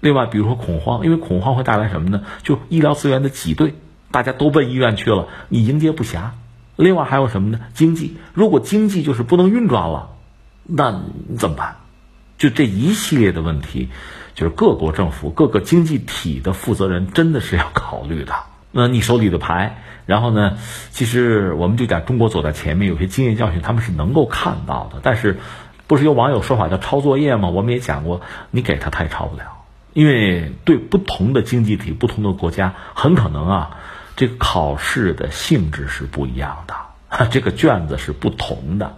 [0.00, 2.24] 另外比如说恐慌，因为恐慌会带来什么呢？
[2.42, 3.74] 就医疗资源的挤兑，
[4.10, 6.30] 大家都奔医院去了，你迎接不暇。
[6.76, 7.60] 另外还有什么呢？
[7.74, 10.10] 经济，如果经济就是不能运转了，
[10.64, 11.02] 那
[11.38, 11.76] 怎么办？
[12.38, 13.88] 就这一系列的问题，
[14.34, 18.34] 就是各国政府、各个经济体的负责人真的是要考虑的。
[18.72, 20.56] 那你手里的牌，然后呢？
[20.90, 24.98] 其实我们就讲中国走在前面，有些经验教训他们是能够看到的。
[25.02, 25.38] 但是，
[25.86, 27.50] 不是有网友说法叫抄作业吗？
[27.50, 29.44] 我们也讲过，你给他他也抄不了，
[29.92, 33.76] 因为对不同的经济体、不同的国家，很可能啊。
[34.16, 38.96] 这个考试的性质是不一样的， 这个卷子是不同的。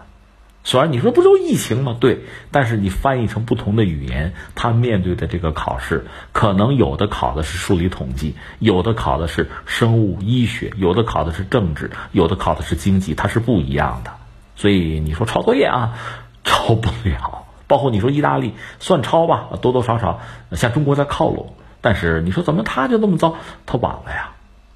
[0.66, 1.94] 虽然你说不就疫情吗？
[2.00, 14.12] 对，但是你翻译成不同的语言，他面对的这个考试，可能有的考的是数理统计，有的考的是生物医学，有的考的是政治，有的考的是经济，它是不一样的。
[14.56, 15.98] 所以你说抄作业啊，
[16.44, 17.44] 抄不了。
[17.66, 20.20] 包括你说意大利算抄吧，多多少少
[20.52, 23.36] 向中国在靠拢，但是你说怎么他就那么糟？
[23.66, 24.30] 他晚了呀。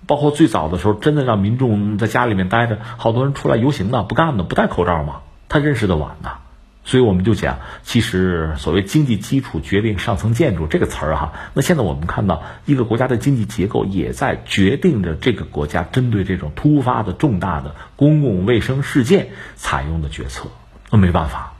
[0.09, 5.21] 包括最早的时候，真的让民众在家里面待着，好多人出来游行的，不干的，不戴口罩嘛。
[5.49, 6.39] 他认识的晚呐，
[6.85, 11.33] 所以我们就讲，其实所谓经济基础决定上层建筑这个词儿哈。
[11.53, 20.49] 那现在我们看到一个国家的经济结构也在决定着这个国家针对这种突发的重大的公共卫生事件采用的决策。
[20.91, 21.58] 那没办法。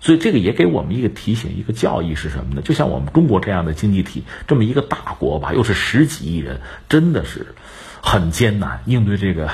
[0.00, 2.62] 所以这个也给我们一个提醒，一个教义是什么呢？
[2.62, 7.54] 就像我们中国这样的经济体，这么一个大国吧，又是十几亿人，真的是
[8.00, 9.50] 很艰难应对这个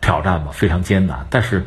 [0.00, 1.28] 挑战吧，非常艰难。
[1.30, 1.64] 但是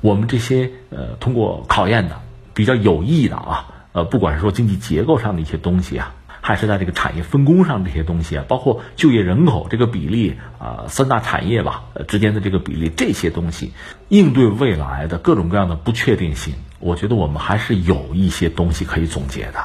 [0.00, 2.20] 我们这些呃通过考验的
[2.52, 13.72] 比较有益的啊，呃，不管是说经济结构上的一些东西啊，还是在这个产业分工上这些东西啊，包括就业人口这个比例啊，三大产业吧之间的这个比例，这些东西
[14.08, 16.54] 应对未来的各种各样的不确定性。
[16.82, 19.64] 我觉得我们还是有一些东西可以总结的，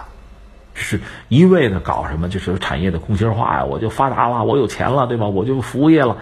[0.74, 5.26] 是一味的搞什么，就是产业的空心化呀，我就发达了，我有钱了，对吧？
[5.28, 6.18] 我就服务业了，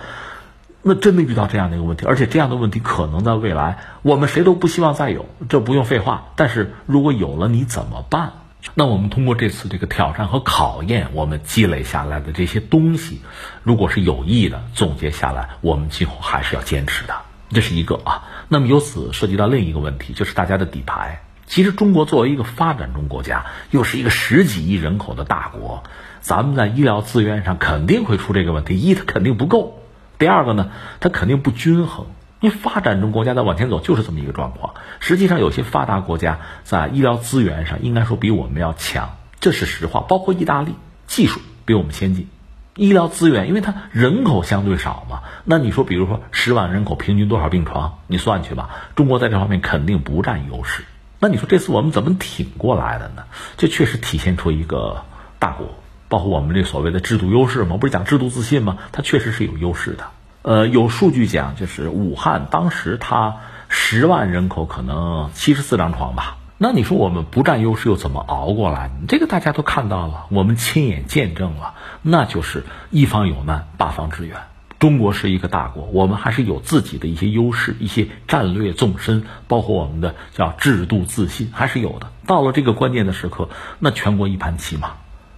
[0.81, 6.27] 那真的遇到这样的一个问题，而且这样的问题可能在未来我们谁都不希望再有，这不用废话。
[6.35, 8.31] 但是如果有了，你怎么办？
[8.73, 13.21] 那我们通过这次这个挑战和考验，我们积累下来的这些东西，
[13.61, 17.13] 如果是有益的，总结下来，我们今后还是要坚持的。
[17.49, 18.23] 这是一个啊。
[18.49, 21.21] 那么由此涉及到另一个问题，就是大家的底牌。
[21.47, 25.83] 其实中国作为一个发展中国家，又是一个十几亿人口的大国，
[26.19, 28.79] 咱们在医疗资源上肯定会出这个问题。
[28.79, 29.79] 一，它肯定不够；
[30.17, 32.07] 第二个呢，它肯定不均衡。
[32.41, 34.73] 因为发展中国家在往前走就是这么一个状况。
[34.99, 40.01] 实际上，有些发达国家在医疗资源上应该说比我们要强，这是实话。
[40.01, 40.73] 包括意大利，
[41.05, 42.27] 技术比我们先进。
[42.75, 48.69] 医疗资源，因为它人口相对少嘛，那你说，比如说十万人口平均多少病床，你算去吧。
[48.95, 50.83] 中国在这方面肯定不占优势。
[51.19, 53.23] 那你说这次我们怎么挺过来的呢？
[53.55, 55.03] 这确实体现出一个
[55.39, 55.73] 大国，
[56.09, 58.77] 包括我们这所谓的制度优势嘛，不是讲制度自信吗？
[58.91, 60.03] 它确实是有优势的。
[60.41, 63.37] 呃，有数据讲，就是武汉当时它
[63.69, 66.35] 十万人口可能七十四张床吧。
[66.57, 68.89] 那你说我们不占优势又怎么熬过来？
[69.09, 74.37] 这个大家都看到了，我们亲眼见证了，那就是一方有难八方支援。
[74.79, 82.11] 中国是一个大国，我们还是有自己的一些优势，一些战略纵深，包括我们的叫制度自信，还是有的。
[82.25, 83.49] 到了这个关键的时刻，
[83.79, 84.93] 那全国一盘棋嘛，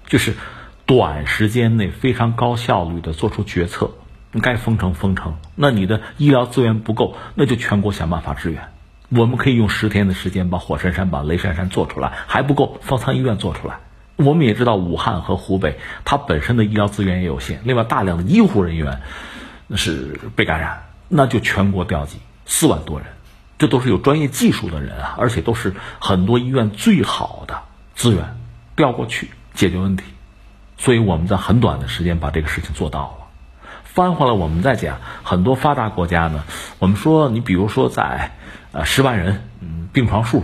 [0.05, 0.35] 就是
[0.85, 3.89] 短时间内非常高效率的做出决策，
[4.41, 5.35] 该封城封城。
[5.55, 8.69] 那你的医疗资源不够，那就全国想办法支援。
[9.09, 13.75] 我们可以用十天的时间把火神山、把雷神山做出来，还不够，方舱医院做出来。
[14.17, 19.01] 我们也知道武汉和湖北，它本身的医疗资源也有限，另外大量的医护人员
[19.67, 23.07] 那是被感染，那就全国调集四万多人，
[23.59, 27.59] 这都是有专业技术的人啊，而且都是很多医院最好的
[27.93, 28.37] 资源
[28.75, 30.03] 调过去解决问题，
[30.77, 33.27] 所以我们在很短的时间把这个事情做到了。
[33.83, 36.43] 翻回来我们再讲，很多发达国家呢，
[36.79, 38.31] 我们说你比如说在
[38.77, 40.43] 呃十万人，嗯病床数，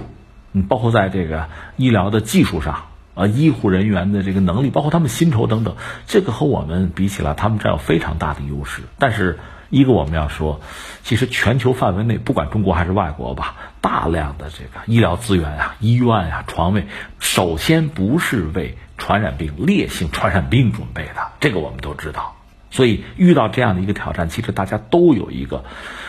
[0.53, 2.85] 嗯包括在这个医疗的技术上。
[3.15, 5.75] 啊，医护人员的这个能力，包括他们薪酬等等，
[6.07, 8.81] 这个和我们比起来，他们占有非常大的优势。
[8.97, 9.37] 但是，
[9.69, 10.61] 一个我们要说，
[11.03, 16.87] 其实全球范围内，不管中国还是外国吧，大量的这个医疗资源啊、医院啊、床位，
[17.19, 22.35] 首先不是为传染病、烈性传染病准备的，这个我们都知道。
[22.71, 25.65] 所以，遇到这样的一个挑战，其实大家都有一个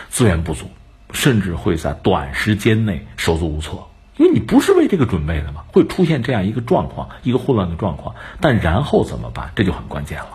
[0.09, 0.71] 资源不足，
[1.15, 3.89] 甚至会在短时间内手足无措。
[4.17, 8.15] 因为你不是为这个准备的嘛，会出现这样一个状况，一个混乱的状况。
[8.39, 9.51] 但然后怎么办？
[9.55, 10.27] 这就很关键了。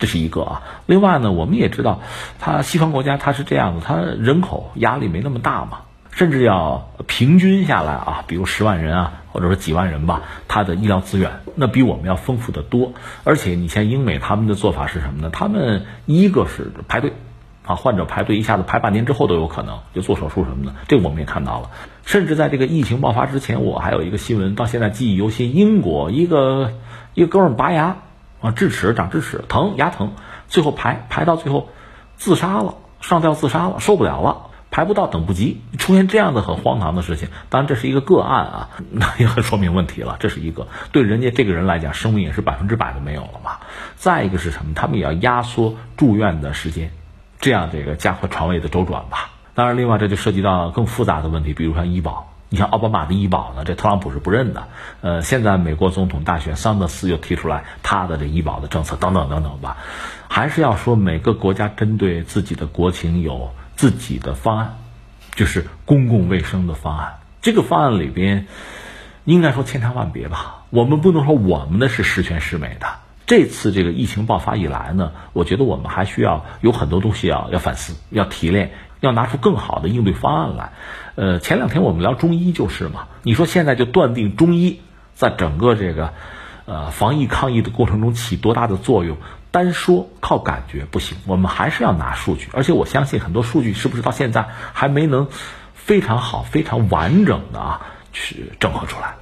[0.00, 0.62] 这是一个啊。
[0.86, 2.00] 另外呢，我们也知道，
[2.40, 12.92] 它西方国家它是这样的，它人口压力没那么大嘛，甚至要平均下来啊，比如十万人啊，或者说几万人吧，它的医疗资源那比我们要丰富的多。
[13.22, 15.30] 而且你像英美他们的做法是什么呢？
[15.32, 17.12] 他们一个是排队。
[17.68, 21.70] 啊，患者排队一下子排半年之后都有可能就做手术什么的，这个我们也看到了。
[22.06, 25.54] 甚至在这个疫情爆发之前，我还有一个新闻，到现在记忆犹新。
[25.54, 26.72] 英国一个
[27.12, 27.98] 一个哥们拔牙
[28.40, 30.14] 啊，智齿长智齿疼，牙疼，
[30.48, 31.68] 最后排排到最后
[32.16, 37.28] 自杀了，上吊自杀了，受不了了，排不到，等不及，出现这样的很荒唐的事情。
[37.50, 40.16] 当然这是一个个案啊， 那也很说明问题了。
[40.20, 43.58] 这是一个对人家这个人来讲，生命也是百分之百的没有了嘛。
[43.96, 44.72] 再一个是什么？
[44.74, 46.90] 他们也要压缩住院的时间。
[47.40, 49.30] 这样，这个加快床位的周转吧。
[49.54, 52.32] 当然，另外这就涉及到更复杂的问题，比如像医保。
[52.50, 54.68] 你像奥巴马的医保呢，这特朗普是不认的。
[55.02, 59.76] 呃，现在美国总统大选，桑德斯又提出来他的这医保的政策，等等等等吧。
[60.28, 64.78] 还是要说，每个国家针对自己的国情有自己的方案，
[65.34, 67.18] 就是公共卫生的方案。
[67.42, 68.46] 这个方案里边，
[69.24, 70.62] 应该说千差万别吧。
[70.70, 72.86] 我们不能说我们的是十全十美的。
[73.28, 80.72] 这次这个疫情爆发以来呢，我觉得我们还需要有很多东西要要反思、要提炼、要拿出更好的应对方案来。
[81.14, 84.80] 呃，前两天我们聊中医就是嘛，你说现在就断定中医
[85.12, 86.14] 在整个这个
[86.64, 89.18] 呃防疫抗疫的过程中起多大的作用，
[89.50, 92.48] 单说靠感觉不行，我们还是要拿数据。
[92.54, 95.28] 而且我相信很多数据是不是到现在还没能
[95.74, 97.82] 非常好、非常完整的啊
[98.14, 99.16] 去整合出来？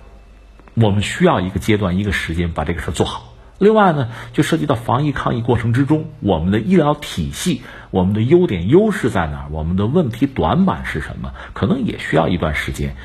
[0.75, 3.33] 我们需要一个阶段、一个时间把这个事做好。
[3.59, 9.47] 另外呢，就涉及到防疫抗疫过程之中，我们的医疗体系，我们的优点优势在哪儿？
[9.51, 11.33] 我们的问题短板是什么？
[11.55, 12.97] 可能也需要一段时间，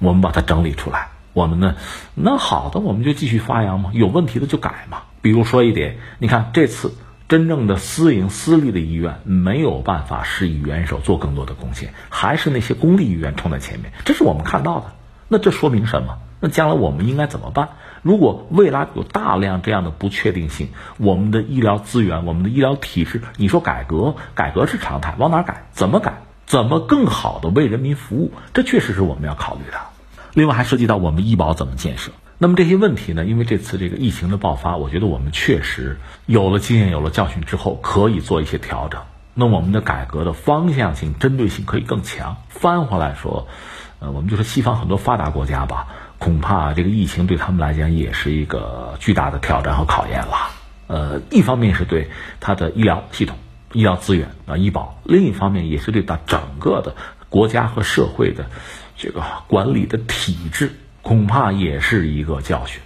[0.00, 1.08] 我们把它整理出来。
[1.32, 1.76] 我们呢，
[2.16, 5.02] 那好的我们就继续发扬嘛，有问题的就改嘛。
[5.22, 6.92] 比如说一点，你看这次
[7.28, 14.86] 真正的私营私立的医院没有办法施以援手做更多的贡献，还是那些公立医院冲在前面，这是我们看到的。
[15.28, 16.18] 那这说明什么？
[16.40, 17.68] 那将来我们应该怎么办？
[18.02, 25.66] 如果未来有大量这样的不确定性，我们的医疗资源、我们的医疗体制，你说改革，改革是常态，往哪改？
[25.72, 26.22] 怎么改？
[26.46, 28.32] 怎么更好的为人民服务？
[28.54, 29.78] 这确实是我们要考虑的。
[30.34, 32.10] 另外还涉及到我们医保怎么建设。
[32.38, 33.26] 那么这些问题呢？
[33.26, 39.02] 因为这次这个疫情的爆发，我觉得我们确实有了经验、有了教训之后，可以做一些调整。
[39.34, 42.36] 那我们的改革的方向性、针对性可以更强。
[42.48, 43.46] 翻回来说，
[43.98, 45.88] 呃，我们就说西方很多发达国家吧。
[46.20, 50.50] 恐怕这个疫情对他们来讲也是一个巨大的挑战和考验了。
[50.86, 52.10] 呃，一方面是对
[52.40, 53.38] 他的医疗系统、
[53.72, 56.94] 医疗资源啊、医保；另一方面也是对他整个的
[57.30, 58.46] 国家和社会的
[58.98, 62.82] 这个管理的体制，恐怕也是一个教训。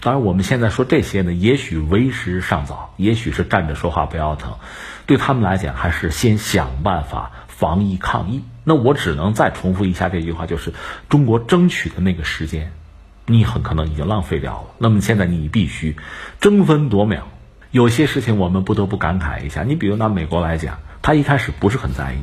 [0.00, 4.54] 当然，我们现在说这些呢，也许为时尚早，也许是站着说话不腰疼。
[5.06, 8.44] 对他们来讲，还是先想办法防疫抗疫。
[8.62, 10.72] 那我只能再重复一下这句话，就是
[11.08, 12.70] 中国争取的那个时间。
[13.28, 14.74] 你很可能已经浪费掉了。
[14.78, 15.96] 那么现在你必须
[16.40, 17.28] 争分夺秒。
[17.70, 19.62] 有些事情我们不得不感慨一下。
[19.62, 22.18] 你比如拿美国来讲，他一开始不是很在意，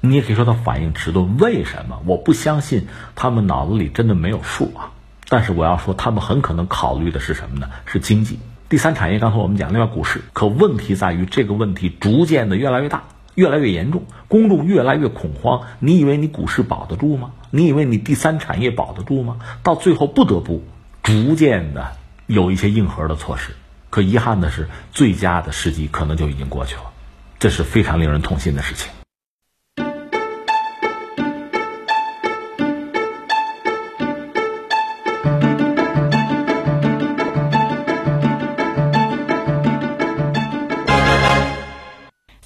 [0.00, 1.36] 你也可以说他反应迟钝。
[1.36, 2.02] 为什么？
[2.06, 4.90] 我不相信他们脑子里真的没有数啊。
[5.28, 7.68] 但是我要说，他们很可能考虑的是什么呢？
[7.84, 8.38] 是经济、
[8.70, 9.18] 第三产业。
[9.18, 13.04] 刚才我们讲另外股市，可问题在于这个问题逐渐的越来越大，
[13.38, 15.62] 越来越严重，公众越来越恐慌。
[15.78, 17.30] 你以为你股市保得住吗？
[17.52, 19.36] 你以为你第三产业保得住吗？
[19.62, 20.64] 到最后不得不
[21.04, 21.92] 逐渐的
[22.26, 23.52] 有一些硬核的措施。
[23.90, 26.90] 可遗憾的是，最佳的时机可能就已经过去了，
[27.38, 28.90] 这是非常令人痛心的事情。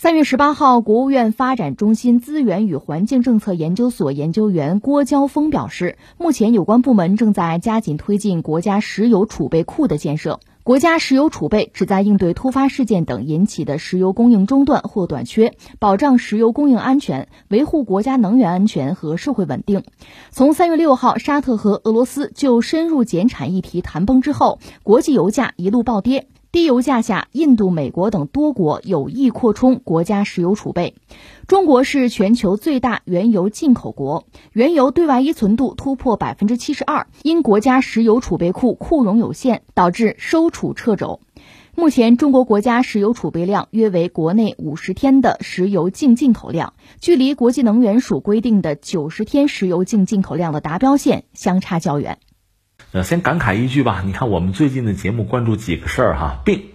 [0.03, 10.41] 三月十八号，国务院发展中心资源与环境政策研究所研究员郭娇峰表示，目前有关部门正在加紧推进国家石油储备库的建设。
[10.65, 19.85] 国家石油储备旨在应对突发事件等引起的石油供应中断或短缺，保障石油供应安全，维护国家能源安全和社会稳定。
[20.33, 26.27] 从三月六号沙特和俄罗斯就深入减产议题谈崩之后，国际油价一路暴跌。
[26.53, 30.95] 低油价下，印度、美国等多国有意扩充国家石油储备。
[31.47, 37.07] 中国是全球最大原油进口国，原油对外依存度突破百分之七十二。
[37.23, 41.21] 因国家石油储备库库容有限，导致收储掣肘。
[41.75, 52.19] 目前，中国国家石油储备量约为国内五十天的石油净进口量，距离国际能源署规定的九十天石油净进口量的达标线相差较远。
[52.93, 56.67] 呃，先感慨一句吧，你看我们最近的节目关注几个事儿哈，病、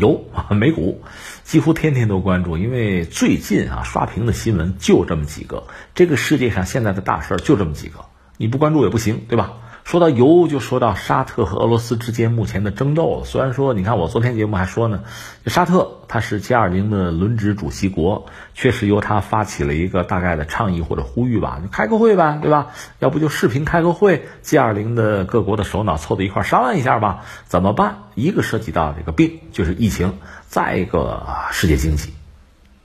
[0.00, 1.02] 油、美股，
[1.44, 5.64] 几乎天天都关注，因为最近啊刷屏的新闻就这么几个，
[5.94, 8.06] 这个世界上现在的大事儿就这么几个，
[8.38, 9.52] 你不关注也不行，对吧？
[9.88, 13.22] 说到油，就说到沙特和俄罗斯之间目前的争斗。
[13.24, 15.02] 虽然说，你看我昨天节目还说呢，
[15.46, 22.66] 沙特它是 G20 的轮值主席国，确实由他发起了一个大概的倡议或者呼吁吧，就开个会呗，对吧？
[22.98, 28.02] 要不就视频开个会，G20 的各国的首脑凑在一块商量一下吧，怎么办？
[28.14, 30.10] 一个涉及到这个病，就是疫情；
[30.48, 32.12] 再一个世界经济，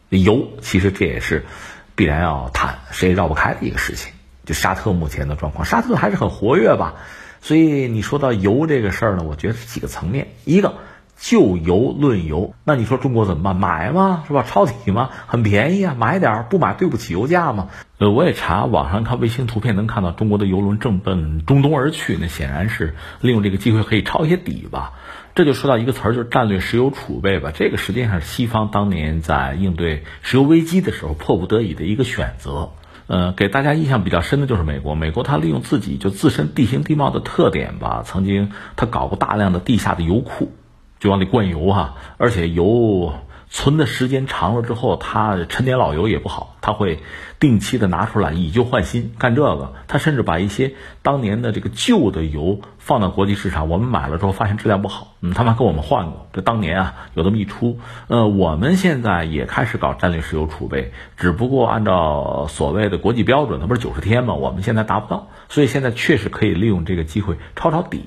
[0.07, 1.43] 油其实这也是
[1.95, 4.12] 必然要谈，谁也绕不开的一个事情。
[4.45, 6.95] 就沙特目前的状况，沙特还是很活跃吧，
[7.41, 10.75] 所以你说到油这个事儿呢，我觉得是几个层面，一个
[11.17, 13.55] 就油论油，那你说中国怎么办？
[13.55, 14.23] 买吗？
[14.27, 14.43] 是吧？
[14.45, 15.09] 抄底吗？
[15.27, 17.69] 很便宜啊，买点儿，不买对不起油价吗？
[17.99, 24.93] 呃，我也查网上看卫星图片，能看到中国的油轮正奔中东而去，那显然是利用这个机会可以抄一些底吧。
[25.35, 27.51] 这就说到一个词儿，就是战略石油储备吧。
[27.53, 32.71] 这个实际上是西方当年在应对石油危机的时候迫不得已的一个选择。
[33.07, 34.95] 呃，给大家印象比较深的就是美国。
[34.95, 40.51] 美国它利用自己就自身地形地貌的特点吧，曾经它搞过大量的地下的油库，
[40.99, 43.13] 就往里灌油哈，而且油。
[43.55, 47.03] 存的时间长了之后，它陈年老油也不好，它会
[47.39, 49.73] 定期的拿出来以旧换新，干这个。
[49.87, 50.73] 它甚至把一些
[51.03, 56.27] 当年的这个旧的油放到国际市场，我们买了之后发现质量不好，嗯，他们还跟我们换过。
[56.33, 64.33] 这当年啊有这么一出，呃，我们现在也开始搞战略石油储备，只不过按照所谓的国际标准，它不是九十天吗？
[64.33, 68.05] 我们现在达不到，所以现在确实可以利用这个机会抄抄底。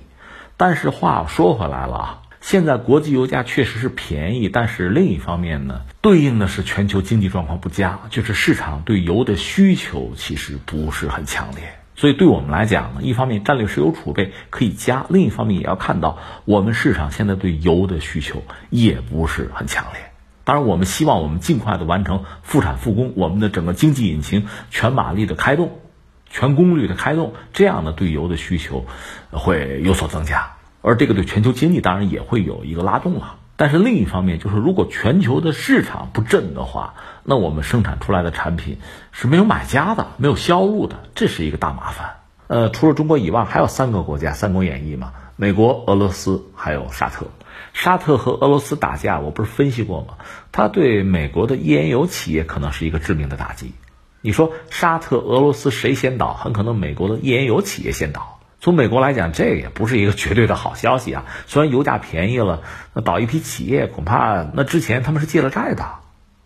[0.56, 2.22] 但是话说回来了啊。
[2.40, 11.62] 现在国际油价确实是便宜，但是另一方面呢，对应的是全球经济状况不佳，就是市场对油的需求其实不是很强烈。
[11.96, 20.02] 所以对我们来讲呢，一方面战略石油储备可以加，另一方面也要看到我们市场现在对油的需求也不是很强烈。
[20.44, 25.80] 当然，我们希望我们尽快的完成复产复工，我们的整个经济引擎全马力的开动，
[26.28, 28.84] 全功率的开动，这样呢对油的需求
[29.30, 30.55] 会有所增加。
[30.86, 38.78] 而这个对全球经济当然也会有一个拉动了，但是另一方面就是，如果全球的市场不振的话，那我们生产出来的产品
[39.10, 42.18] 是没有买家的，没有销路的，这是一个大麻烦。
[42.46, 47.26] 呃，除了中国以外，还有三个国家，《三国演义》嘛，美国、俄罗斯还有沙特。
[47.72, 50.14] 沙特和俄罗斯打架，我不是分析过吗？
[50.52, 53.72] 它对美国的页岩油企业可能是一个致命的打击。
[54.20, 56.32] 你说沙特、俄罗斯谁先倒？
[56.32, 58.35] 很可能美国的页岩油企业先倒。
[58.60, 61.24] 从美国来讲，这也不是一个绝对的好消息啊。
[61.46, 62.62] 虽然油价便宜了，
[62.94, 65.84] 那倒一批企业，恐怕那之前他们是借了债的，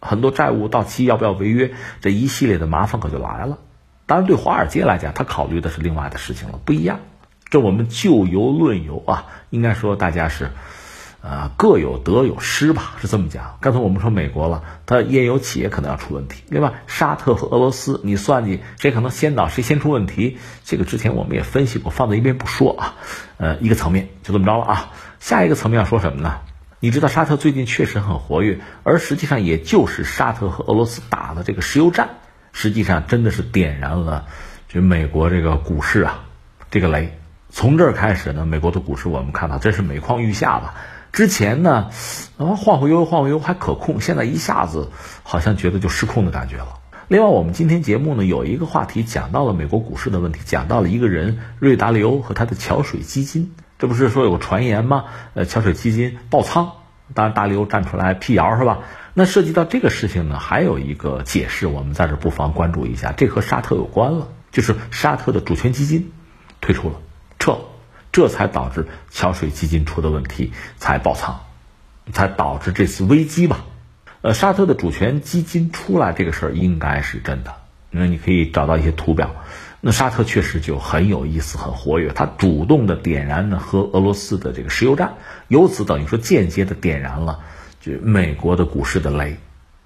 [0.00, 3.58] 很多债务到期要不要违约，这一系列的麻烦可就来了。
[4.06, 7.00] 当然，对华尔街来讲，他考虑的是另外的事情了，不一样。
[7.48, 10.50] 这我们就油论油啊，应该说大家是。
[11.22, 13.58] 呃，各有得有失吧，是这么讲。
[13.60, 16.72] 刚才我们说美国了，它页油企业可能要出问题，对吧？
[16.86, 20.38] 沙特和俄罗斯，你算计谁可能先倒，谁先出问题？
[20.64, 22.94] 这个之前我们也分析过，放在一边不说啊。
[23.36, 24.92] 呃，一个层面就这么着了啊。
[25.18, 26.38] 下一个层面要说什么呢？
[26.80, 32.08] 你知道沙特最近确实很活跃，而实际上也就是沙特和俄罗斯打的这个石油战，
[32.52, 34.24] 实际上真的是点燃了
[34.68, 36.24] 就美国这个股市啊
[36.70, 37.18] 这个雷。
[37.50, 40.74] 从这儿开始呢，美国的股市我们看到真是每况愈下吧。
[41.12, 41.90] 之前呢，
[42.38, 44.90] 啊晃晃悠悠晃晃悠悠还可控，现在一下子
[45.22, 46.78] 好像觉得就失控的感觉了。
[47.08, 53.52] 另外，我们今天节目呢有一个话题讲到了美国股市的问题，讲到了一个人瑞达利欧和他的桥水基金。
[53.78, 55.06] 这不是说有传言吗？
[55.34, 56.72] 呃，桥水基金爆仓，
[57.14, 58.80] 当然达利欧站出来辟谣是吧？
[59.12, 66.12] 那涉及到这个事情呢，还有一个解释，我们在这不妨关注一下，这和沙特有关了，就是沙特的主权基金
[66.61, 66.94] 退出了，
[68.12, 71.40] 这才导致桥水基金出的问题，才爆仓，
[72.12, 73.64] 才导致这次危机吧。
[74.22, 77.54] 呃，沙特的主权基金出来这个事儿应该是真的，
[77.90, 79.34] 因为你可以找到一些图表。
[79.80, 85.14] 那沙特确实就很有意思，很活跃，他主动的点燃了和俄罗斯的这个石油战，
[85.48, 87.40] 由此等于说间接的点燃了
[87.80, 89.38] 就美国的股市的雷。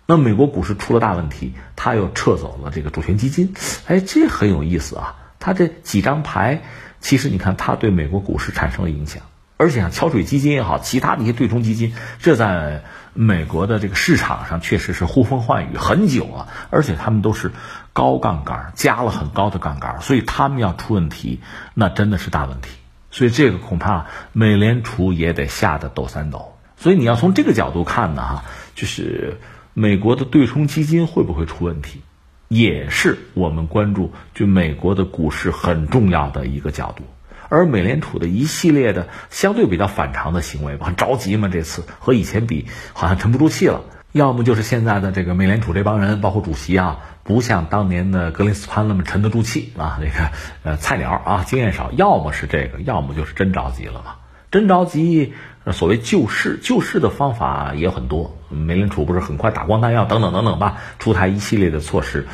[0.07, 3.55] 那美国股市出了大问题，他又撤走了这个主权基金，
[3.87, 5.14] 哎，这很有意思啊。
[5.39, 6.62] 他这几张牌，
[7.05, 9.23] 其实你看，它对美国股市产生了影响。
[9.59, 12.83] 而且像桥水基金也好，其他的一些对冲基金，这在
[13.13, 16.49] 美国的这个市场上确实是呼风唤雨很久了。
[16.71, 17.53] 而且他们都是
[17.93, 21.41] 高杠杆，加了很高的杠杆，所以他们要出问题，
[21.75, 22.71] 那真的是大问题。
[23.11, 26.55] 所以这个恐怕美联储也得吓得抖三抖。
[26.79, 28.45] 所以你要从这个角度看呢，哈，
[28.75, 29.39] 就是
[29.75, 32.01] 美国的对冲基金会不会出问题，
[32.49, 37.05] 也是我们关注就美国的股市很重要的一个角度。
[37.51, 43.83] 而美联储的一系列的相对比较反常的行为吧，很着急嘛，这次和以前比好像沉不住气了。
[44.13, 50.31] 要么就是现在的这个美联储这帮人，包括主席啊，不像当年的格林斯潘那么沉得住气啊，那个
[50.63, 51.93] 呃菜鸟啊，经验少。
[51.93, 54.15] 要么是这个，要么就是真着急了嘛。
[54.55, 55.33] 真着急，
[55.73, 58.39] 所谓救市，救市的方法也很多。
[58.51, 62.29] 美联储不是很快打光弹药等等等等吧，出台一系列的措施。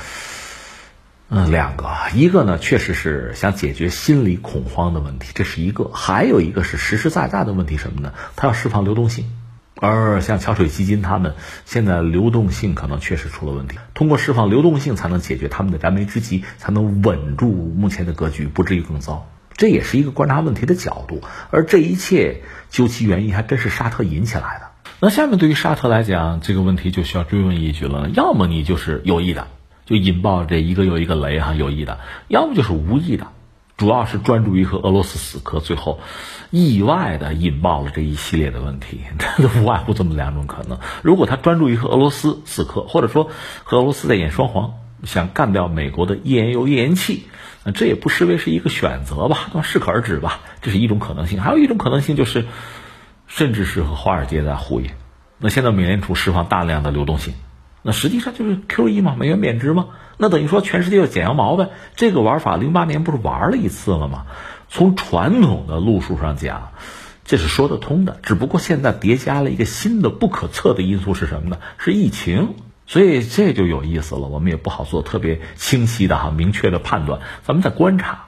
[1.31, 8.12] 嗯，两个，一个呢，确实是想解决心理恐慌的问题，这是一个；还有一个是实实在在的问题，什么呢？
[8.37, 9.25] 它要释放流动性，
[9.77, 19.27] 而像桥水基金他们现在流动性可能确实出了问题，通过释放流动性才能解决他们的燃眉之急，才能稳住目前的格局，不至于更糟。
[19.61, 22.41] 这也是一个观察问题的角度，而这一切
[22.71, 24.71] 究其原因，还真是沙特引起来的。
[25.01, 29.49] 那下面对于沙特来讲，这个问题就需要追问一句了：要么你就是有意的。
[29.85, 31.99] 就引爆这一个又一个雷哈，有意的，
[32.29, 33.27] 要么就是无意的，
[33.77, 35.99] 主要是专注于和俄罗斯死磕，最后
[36.51, 39.01] 意外的引爆了这一系列的问题，
[39.37, 40.79] 这无外乎这么两种可能。
[41.03, 43.31] 如果他专注于和俄罗斯死磕，或者说
[43.65, 47.26] 和俄罗斯在演双簧，想干掉美国的页岩油、页岩气，
[47.64, 51.40] 那这也不失为是一个选择吧，那适可而止吧，这是一种可能性。
[51.40, 52.46] 还有一种可能性就是，
[53.26, 54.90] 甚至是和华尔街在呼应。
[55.38, 57.34] 那现在美联储释放大量的流动性。
[57.82, 59.86] 那实际上就是 QE 嘛，美元贬值嘛，
[60.18, 61.70] 那等于说全世界要剪羊毛呗。
[61.96, 64.26] 这个玩法零八年不是玩了一次了吗？
[64.68, 66.72] 从传统的路数上讲，
[67.24, 68.20] 这是说得通的。
[68.22, 71.57] 只不过现在叠加了一个新的不可测的因素是什么呢？
[71.78, 72.55] 是疫情。
[72.91, 78.24] 所以这就有意思了，我们也不好做特别清晰的哈明确的判断，咱们在观察。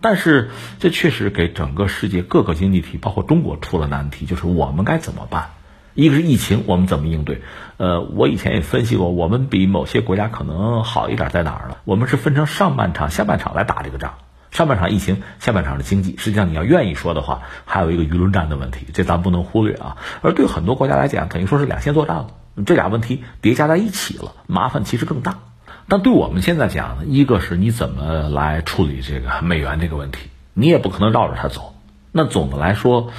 [0.00, 5.50] 但是这确实给整个世界各个经济体，包括中国出了难题，就是我们该怎么办？
[5.94, 7.42] 一个是疫情，我们怎么应对？
[7.76, 11.76] 呃，我以前也分析过，我们比某些国家可能好一点在哪儿呢？
[11.84, 14.14] 我们是分成上半场、下半场来打这个仗。
[14.54, 16.16] 上半场疫情，下半场的经济。
[16.16, 19.96] 实际上，你要愿意说的话，还有一个舆论战的问题，这咱不能忽略啊。
[20.22, 22.28] 而对很多国家来讲，等于说是两线作战了，
[22.64, 25.40] 这俩问题叠加在一起了，麻烦其实更大。
[25.88, 31.74] 但对我们现在讲，一个是你怎么来处理这个美元这个问题，你也不可能绕着它走。
[32.12, 33.10] 那总的来说，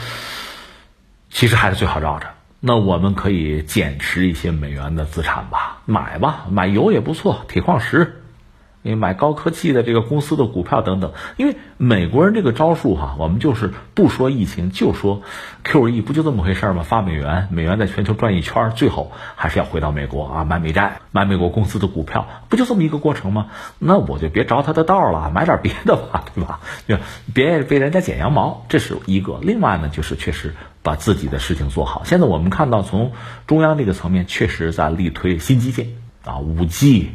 [1.29, 2.27] 其实还是最好绕着。
[2.61, 8.23] 那我们可以减持一些美元的资产吧，买吧，买油也不错，铁矿石，
[8.85, 11.11] 你买高科技的这个公司的股票等等。
[11.37, 15.23] 因为美国人这个招数哈，我们就是不说疫情，就说
[15.63, 16.83] QE，不就这么回事吗？
[16.83, 23.47] 发美元，美元在全球转一圈，最后还是要回到美国啊，买美债，买美国公司的股票，不就这么一个过程吗？
[23.79, 26.59] 那我就别着他的道了，买点别的吧，对吧？
[26.87, 26.97] 就
[27.33, 29.39] 别被人家剪羊毛，这是一个。
[29.41, 30.53] 另外呢，就是确实。
[30.85, 32.03] 把自己的事情做好。
[32.05, 33.13] 现在我们看到，从
[33.47, 35.87] 中央这个层面，确实在力推新基建
[36.23, 37.09] 啊，五 G，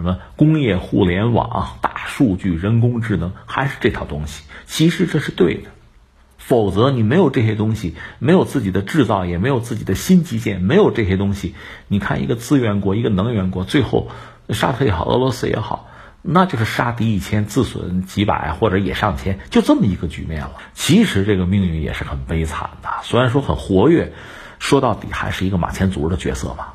[0.00, 4.44] 什么工业互联网、大数据、人工智能，还是这套东西。
[4.64, 5.68] 其实这是对的，
[6.38, 11.54] 否则你没有这些东西，没有自己的制造，也没有自己的新基建，没有这些东西，
[11.86, 14.08] 你看一个资源国，一个能源国，最后
[14.48, 15.90] 沙特也好，俄罗斯也好。
[16.22, 20.52] 那就是杀敌一千，自损几百，或者也上千，就这么一个局面了。
[20.72, 24.14] 其实这个命运也是很悲惨的，虽然说很活跃，
[24.58, 26.68] 说到底还是一个马前卒的角色嘛。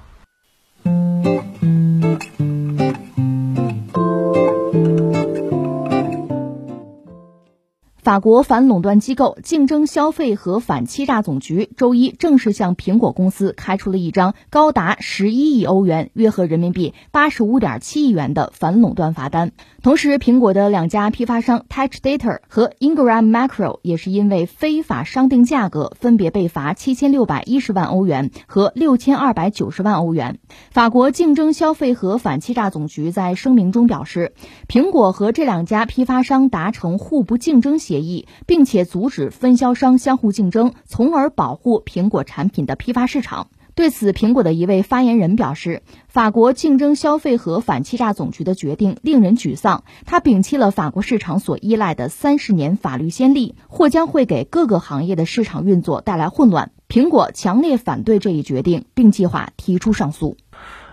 [8.05, 19.53] 法国反垄断机构竞争消费和反欺诈总局周一正式向苹果公司开出了一张高达十一亿欧元（约合人民币八十五点七亿元）的反垄断罚单。
[19.85, 30.39] 同时，苹果的两家批发商 TouchData 和 Ingram Macro 也是因为非法商定价格，分别被罚七千六百一十万欧元和六千二百九十万欧元。
[30.71, 34.33] 法国竞争消费和反欺诈总局在声明中表示，
[34.67, 43.49] 苹果和这两家批发商达成互不竞争协议，并且阻止分销商相互竞争，从而保护苹果产品的批发市场。
[43.75, 49.83] 对此，苹果的一位发言人表示，法国竞争消费和反欺诈总局的决定令人沮丧。
[50.05, 56.71] 他摒弃了法国市场所依赖的三十年法律先例，或将会给各个行业的市场运作带来混乱。
[56.87, 60.37] 苹果强烈反对这一决定，并计划提出上诉。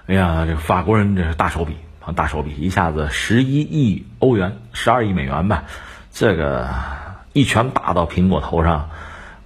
[0.06, 5.66] 哎呀，这个法国人这是大手笔啊，大手笔，一下子十一亿欧元，十二亿美元吧，
[6.10, 6.68] 这个
[7.32, 8.90] 一拳打到苹果头上。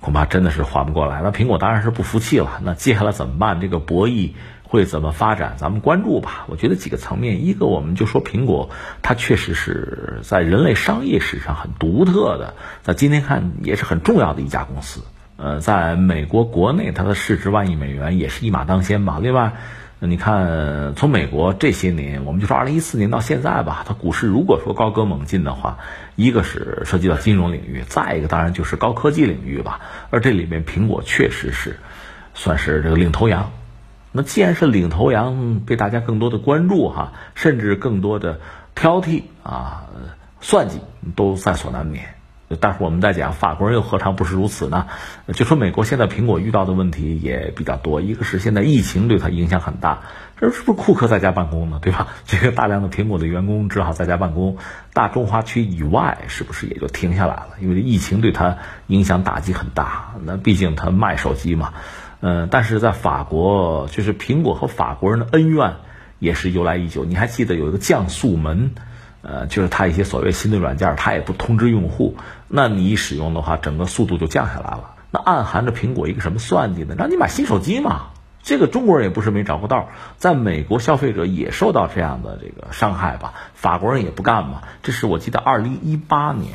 [0.01, 1.21] 恐怕真的是缓不过来。
[1.23, 2.61] 那苹果当然是不服气了。
[2.63, 3.61] 那接下来怎么办？
[3.61, 4.33] 这个博弈
[4.63, 5.55] 会怎么发展？
[5.57, 6.47] 咱们关注吧。
[6.49, 8.71] 我觉得几个层面，一个我们就说苹果，
[9.03, 15.03] 它确实是在人类商业史上很独特的，在今天看也是很重要的一家公司。
[15.37, 19.19] 呃，在美国国内，它的市值万亿美元也是一马当先吧。
[19.21, 19.55] 另外。
[19.99, 25.79] 那你看，从美国这些年，我们就说二零一四年到现在吧，它股市如果说高歌猛进的话，
[26.17, 29.81] 一个是涉及到金融领域，再一个当然就是高科技领域吧。
[30.11, 31.79] 而这里面苹果确实是
[32.35, 33.51] 算是这个领头羊。
[34.13, 38.39] 那既然是领头羊，被大家更多的关注哈，甚至更多的
[38.75, 39.87] 挑剔啊、
[40.43, 40.79] 算计，
[41.15, 42.16] 都在所难免。
[42.61, 44.87] 待会儿我们再讲，法国人又何尝不是如此呢？
[45.35, 50.03] 就说美国现在苹果遇到的问题也比较多，一个是现在疫情对它影响很大，
[50.39, 51.81] 这是不是库克在家办公呢？
[51.83, 52.07] 对吧？
[52.25, 54.59] 这个大量的苹果的员工只好在家办公，
[54.93, 57.49] 大中华区以外是不是也就停下来了？
[57.61, 60.15] 因为疫情对它影响打击很大。
[60.25, 61.75] 那毕竟它卖手机嘛，
[62.21, 65.75] 嗯，但是在法国，就是苹果和法国人的恩怨
[66.21, 67.05] 也是由来已久。
[67.05, 68.71] 你还记得有一个降速门？
[69.23, 72.17] 呃，就是它一些所谓新的软件，它也不通知用户，
[72.49, 74.95] 那你一使用的话，整个速度就降下来了。
[75.11, 76.95] 那暗含着苹果一个什么算计呢？
[76.99, 78.11] 让你买新手机嘛。
[78.43, 79.89] 这个中国人也不是没找过道，
[80.19, 83.35] 在美国消费者也受到这样的这个伤害吧。
[83.55, 84.63] 法国人也不干嘛。
[84.85, 86.53] 这是我记得二零一八年，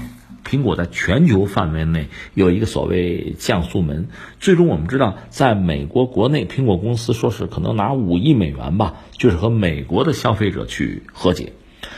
[0.48, 4.08] 苹果在全球范围内有一个所谓降速门，
[4.40, 11.52] 最终我们知道，在美国国内，苹果公司说是可能拿五亿美元吧，就是和美国的消费者去和解。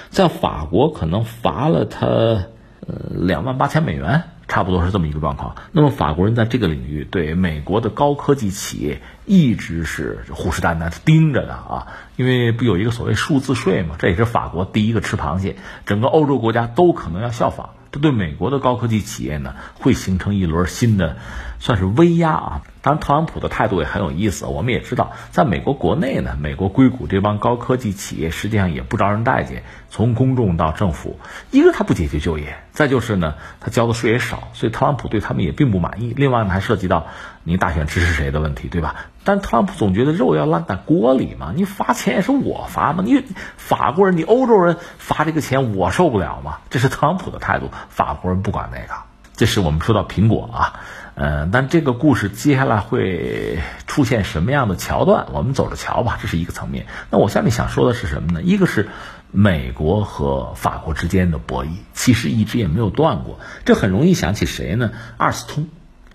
[0.10, 2.46] 在法国可能罚了他，
[2.86, 5.56] 呃，两万八千美元，差不多是这么一个状况。
[5.72, 15.56] 那么法国人在这个领域对美国的高科技企业一直是虎视眈眈、盯着的啊，因为不有一个所谓数字税嘛，这也是法国第一个吃螃蟹，
[15.86, 17.70] 整个欧洲国家都可能要效仿。
[17.94, 21.18] 这对美国的高科技企业呢，会形成一轮新的，
[21.60, 22.62] 算是威压啊。
[22.82, 24.48] 当然，特朗普的态度也很有意思。
[24.48, 29.64] 我们也知道，在美国国内呢，美国硅谷这帮高科技企业实际上也不招人待见。
[29.92, 31.20] 从公众到政府，
[31.52, 36.16] 一个他不解决就业，再就是呢，他交的税也少，所以特朗普对他们也并不满意。
[36.18, 37.06] 另外呢，还涉及到
[37.44, 38.96] 你大选支持谁的问题，对吧？
[39.26, 43.24] 但特朗普总觉得肉要烂在锅里嘛，你罚钱也是我罚嘛，你
[43.58, 47.70] 法国人、你欧洲人罚这个钱我受不了嘛，这是特朗普的态度。
[47.90, 49.02] 法国人不管那个，
[49.36, 50.80] 这是我们说到苹果啊，
[51.16, 56.86] 呃，但这个故事接下来会出现什么样的桥段，我们走着瞧吧，这是一个层面。
[57.10, 58.42] 那我下面想说的是什么呢？
[58.42, 58.90] 一个是
[59.32, 64.92] 美国和法国之间的博弈，其实一直也没有断过，这很容易想起谁呢？
[65.18, 65.68] 阿尔斯通。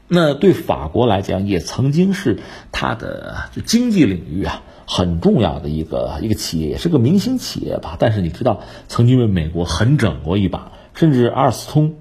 [0.09, 2.40] 那对法国来讲，也曾经是
[2.72, 7.96] 它的就经济领域啊很重要的一个一个企业，也是个明星企业吧。
[7.98, 11.96] 但是你知道，曾经被美国狠整过一把，甚至阿尔斯通，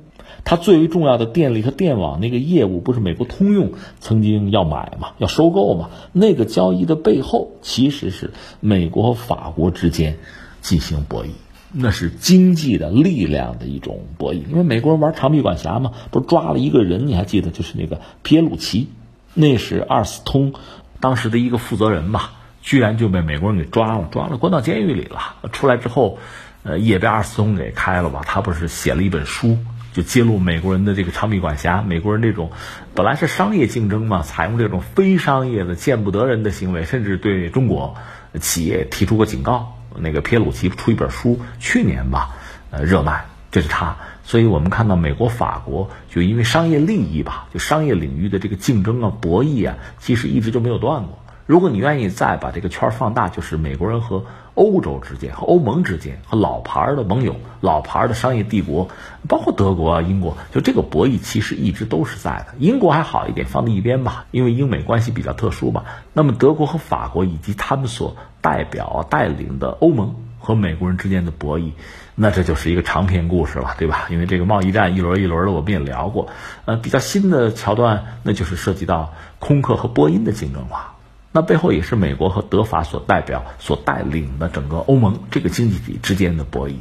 [0.46, 5.90] 它最为重要的电力和电网那个业务，不是美国通用曾经要买嘛，要收购嘛？
[6.14, 8.32] 那个交易的背后，其实是
[8.62, 10.18] 美国和法国之间
[10.62, 11.32] 进行博弈。
[11.72, 18.88] 那是经济的力量的一种博弈，因为美国人玩长臂管辖嘛，不是抓了一个人，你还记得就是那个皮耶鲁奇，
[19.34, 20.54] 那是阿尔斯通
[21.02, 25.36] 当时的一个负责人吧，居然就被美国人给抓了，抓了关到监狱里了。
[25.52, 26.20] 出来之后，
[26.64, 28.22] 呃，也被阿尔斯通给开了吧？
[28.26, 29.58] 他不是写了一本书，
[29.94, 32.52] 就揭露美国人的这个长臂管辖，美国人这种
[32.96, 37.96] 本来是商业竞争嘛，采用这种非商业的见不得人的行为，甚至对中国
[38.40, 39.77] 企业提出过警告。
[40.00, 42.30] 那个皮耶鲁奇出一本书，去年吧，
[42.72, 43.96] 呃，热卖，这是他。
[44.24, 51.18] 所以我们看到美国、法国就因为商业利益吧，就商业领域的这个竞争啊、博弈啊，其实一直就没有断过。
[51.46, 54.26] 如果你愿意再把这个圈放大，就是美国人和
[54.58, 58.88] 欧洲之间、和欧盟之间、和老牌的盟友、老牌的商业帝国，
[59.28, 62.48] 包括德国啊、英国，就这个博弈其实一直都是在的。
[62.58, 65.86] 英国还好一点，放在一边吧，因为英美关系比较特殊吧。
[66.12, 71.72] 那么德国和法国以及他们所代表带领的欧盟和美国人之间的博弈。
[72.20, 74.08] 那这就是一个长篇故事了，对吧？
[74.10, 76.28] 因为这个贸易战一轮一轮的，我们也聊过。
[76.66, 80.97] 呃，比较新的桥段，那就是涉及到空客和波音的竞争了。
[81.38, 86.78] 那背后也是美国和德法所代表、所带领的整个欧盟这个经济体之间的博弈。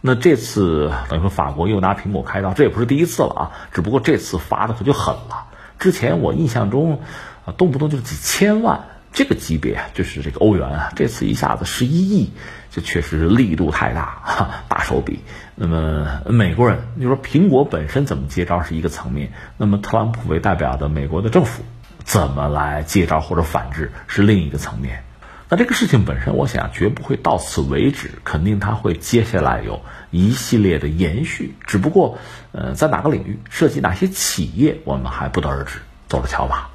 [0.00, 3.42] 那这次等于说法国又拿苹果开刀，这也不是第一次了啊，
[3.72, 5.46] 只不过这次发的可就狠了。
[5.80, 7.00] 之前我印象中，
[7.44, 8.82] 啊，动不动就是几千万。
[9.12, 12.30] 这个级别就是这个欧元啊，这次一下子十一亿，
[12.70, 15.18] 这确实力度太大，哈，大手笔。
[15.56, 21.64] 那么美国人，你说苹果本身怎么接招是一个层面，那么特朗普为代表的美国的政府
[22.08, 25.04] 怎么来接招或者反制是另一个层面。
[25.50, 29.78] 那这个事情本身，我想绝不会到此为止，肯定它会接下来有
[30.10, 31.54] 一系列的延续。
[31.66, 32.16] 只不过，
[32.52, 36.70] 呃，在哪个领域涉及哪些企业，我们还不得而知，走着瞧吧。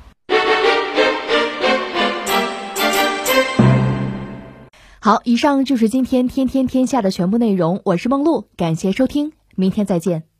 [4.99, 7.81] 好，以上就是今天天天天下的全部内容。
[7.85, 10.32] 我是梦露，感谢收听，明天再见。